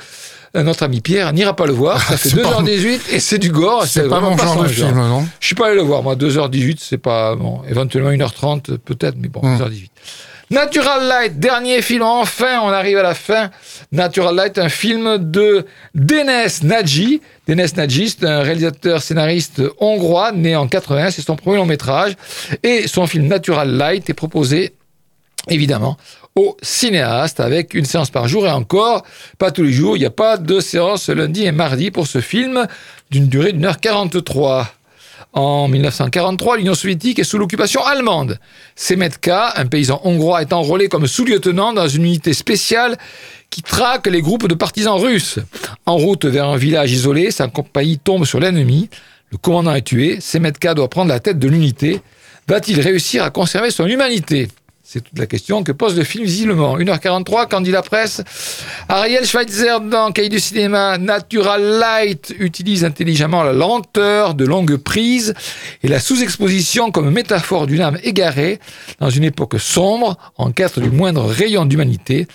[0.63, 2.01] notre ami Pierre n'ira pas le voir.
[2.01, 3.87] Ça fait 2h18 et c'est du gore.
[3.87, 6.17] C'est pas mon genre de film, non Je suis pas allé le voir, moi.
[6.17, 9.89] 2h18, c'est pas, bon, éventuellement 1h30, peut-être, mais bon, 2h18.
[10.49, 13.51] Natural Light, dernier film, enfin on arrive à la fin.
[13.91, 17.21] Natural Light, un film de Denes Nadji.
[17.49, 22.15] Denes Nadji, c'est un réalisateur scénariste hongrois, né en 80, c'est son premier long métrage.
[22.63, 24.75] Et son film Natural Light est proposé,
[25.49, 25.97] évidemment,
[26.37, 29.05] aux cinéastes avec une séance par jour et encore,
[29.39, 32.21] pas tous les jours, il n'y a pas de séance lundi et mardi pour ce
[32.21, 32.67] film
[33.11, 34.69] d'une durée d'une heure 43.
[35.33, 38.39] En 1943, l'Union soviétique est sous l'occupation allemande.
[38.75, 42.97] Semetka, un paysan hongrois, est enrôlé comme sous-lieutenant dans une unité spéciale
[43.51, 45.39] qui traque les groupes de partisans russes.
[45.87, 48.89] En route vers un village isolé, sa compagnie tombe sur l'ennemi.
[49.31, 50.21] Le commandant est tué.
[50.21, 52.01] Semetka doit prendre la tête de l'unité.
[52.49, 54.49] Va-t-il réussir à conserver son humanité?
[54.89, 56.79] C'est toute la question que pose le film visiblement.
[56.79, 58.23] 1h43, quand dit la presse.
[58.89, 65.35] Ariel Schweitzer dans Cahiers du cinéma, Natural Light utilise intelligemment la lenteur de longue prise
[65.83, 68.61] et la sous-exposition comme métaphore d'une âme égarée
[69.01, 72.29] dans une époque sombre, en quête du moindre rayon d'humanité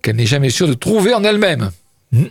[0.00, 1.70] qu'elle n'est jamais sûre de trouver en elle-même.
[2.12, 2.28] Hmm.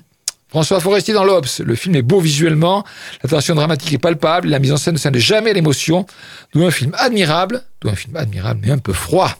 [0.47, 1.59] François Forestier dans l'Obs.
[1.59, 2.84] Le film est beau visuellement,
[3.22, 6.07] la tension dramatique est palpable, la mise en scène ne scinde jamais l'émotion.
[6.53, 9.38] D'où un film admirable, d'où un film admirable mais un peu froid.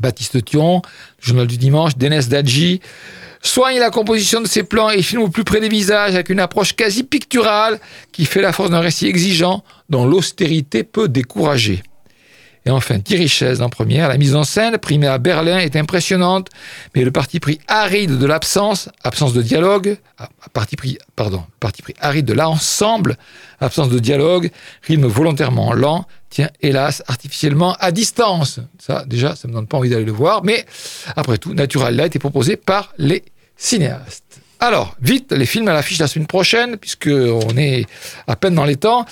[0.00, 0.82] Baptiste Thion,
[1.20, 2.80] Journal du Dimanche, Denis Dadji,
[3.42, 6.40] soigne la composition de ses plans et filme au plus près des visages avec une
[6.40, 7.80] approche quasi picturale
[8.12, 11.82] qui fait la force d'un récit exigeant dont l'austérité peut décourager.
[12.66, 14.08] Et enfin, Thierry Chaise en première.
[14.08, 16.48] La mise en scène, primée à Berlin, est impressionnante,
[16.96, 20.98] mais le parti pris aride de l'absence, absence de dialogue, ah, parti pris,
[22.00, 23.16] aride de l'ensemble,
[23.60, 24.50] absence de dialogue,
[24.82, 28.58] rythme volontairement lent, tient hélas artificiellement à distance.
[28.80, 30.66] Ça, déjà, ça me donne pas envie d'aller le voir, mais
[31.14, 33.22] après tout, Natural a été proposé par les
[33.56, 34.40] cinéastes.
[34.58, 37.86] Alors, vite, les films à l'affiche la semaine prochaine, puisque on est
[38.26, 39.06] à peine dans les temps.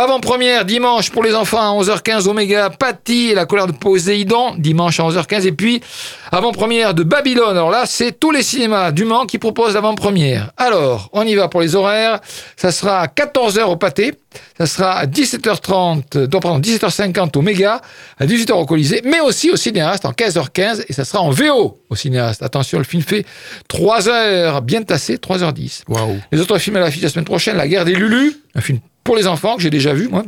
[0.00, 5.00] Avant-première, dimanche pour les enfants à 11h15, Oméga, Patty et la colère de Poséidon, dimanche
[5.00, 5.44] à 11h15.
[5.44, 5.82] Et puis,
[6.30, 7.56] avant-première de Babylone.
[7.56, 10.52] Alors là, c'est tous les cinémas du Mans qui proposent l'avant-première.
[10.56, 12.20] Alors, on y va pour les horaires.
[12.56, 14.14] Ça sera à 14h au Pâté.
[14.56, 17.80] Ça sera à 17h30, donc pardon, 17h50 au Méga,
[18.20, 21.80] à 18h au Colisée, mais aussi au cinéaste en 15h15 et ça sera en VO
[21.90, 22.44] au cinéaste.
[22.44, 23.26] Attention, le film fait
[23.66, 25.82] 3 heures bien tassé, 3h10.
[25.88, 26.20] Waouh.
[26.30, 28.78] Les autres films à l'affiche la semaine prochaine, La guerre des Lulu, un film
[29.08, 30.22] pour les enfants que j'ai déjà vu, moi.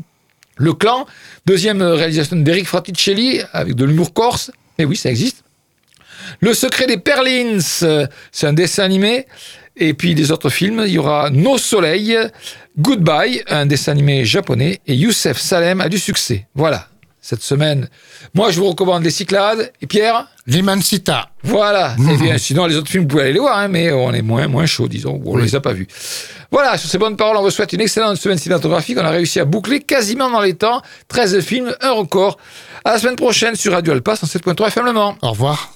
[0.57, 1.07] Le Clan,
[1.45, 4.51] deuxième réalisation d'Eric Fraticelli avec de l'humour corse.
[4.78, 5.45] Mais oui, ça existe.
[6.41, 9.26] Le secret des Perlins, c'est un dessin animé.
[9.76, 12.16] Et puis les autres films, il y aura Nos Soleils,
[12.78, 16.47] Goodbye, un dessin animé japonais, et Youssef Salem a du succès.
[16.55, 16.89] Voilà,
[17.21, 17.89] cette semaine.
[18.35, 19.73] Moi, je vous recommande Les Cyclades.
[19.81, 21.29] Et Pierre L'Imancita.
[21.43, 21.95] Voilà.
[22.11, 24.23] Et bien, sinon, les autres films, vous pouvez aller les voir, hein, mais on est
[24.23, 25.21] moins, moins chaud, disons.
[25.25, 25.87] On ne les a pas vus.
[26.51, 28.99] Voilà, sur ces bonnes paroles, on vous souhaite une excellente semaine cinématographique.
[28.99, 32.39] On a réussi à boucler quasiment dans les temps 13 films, un record.
[32.85, 35.16] À la semaine prochaine sur Radio Alpa 7.3 FM Le Mans.
[35.23, 35.73] Au revoir.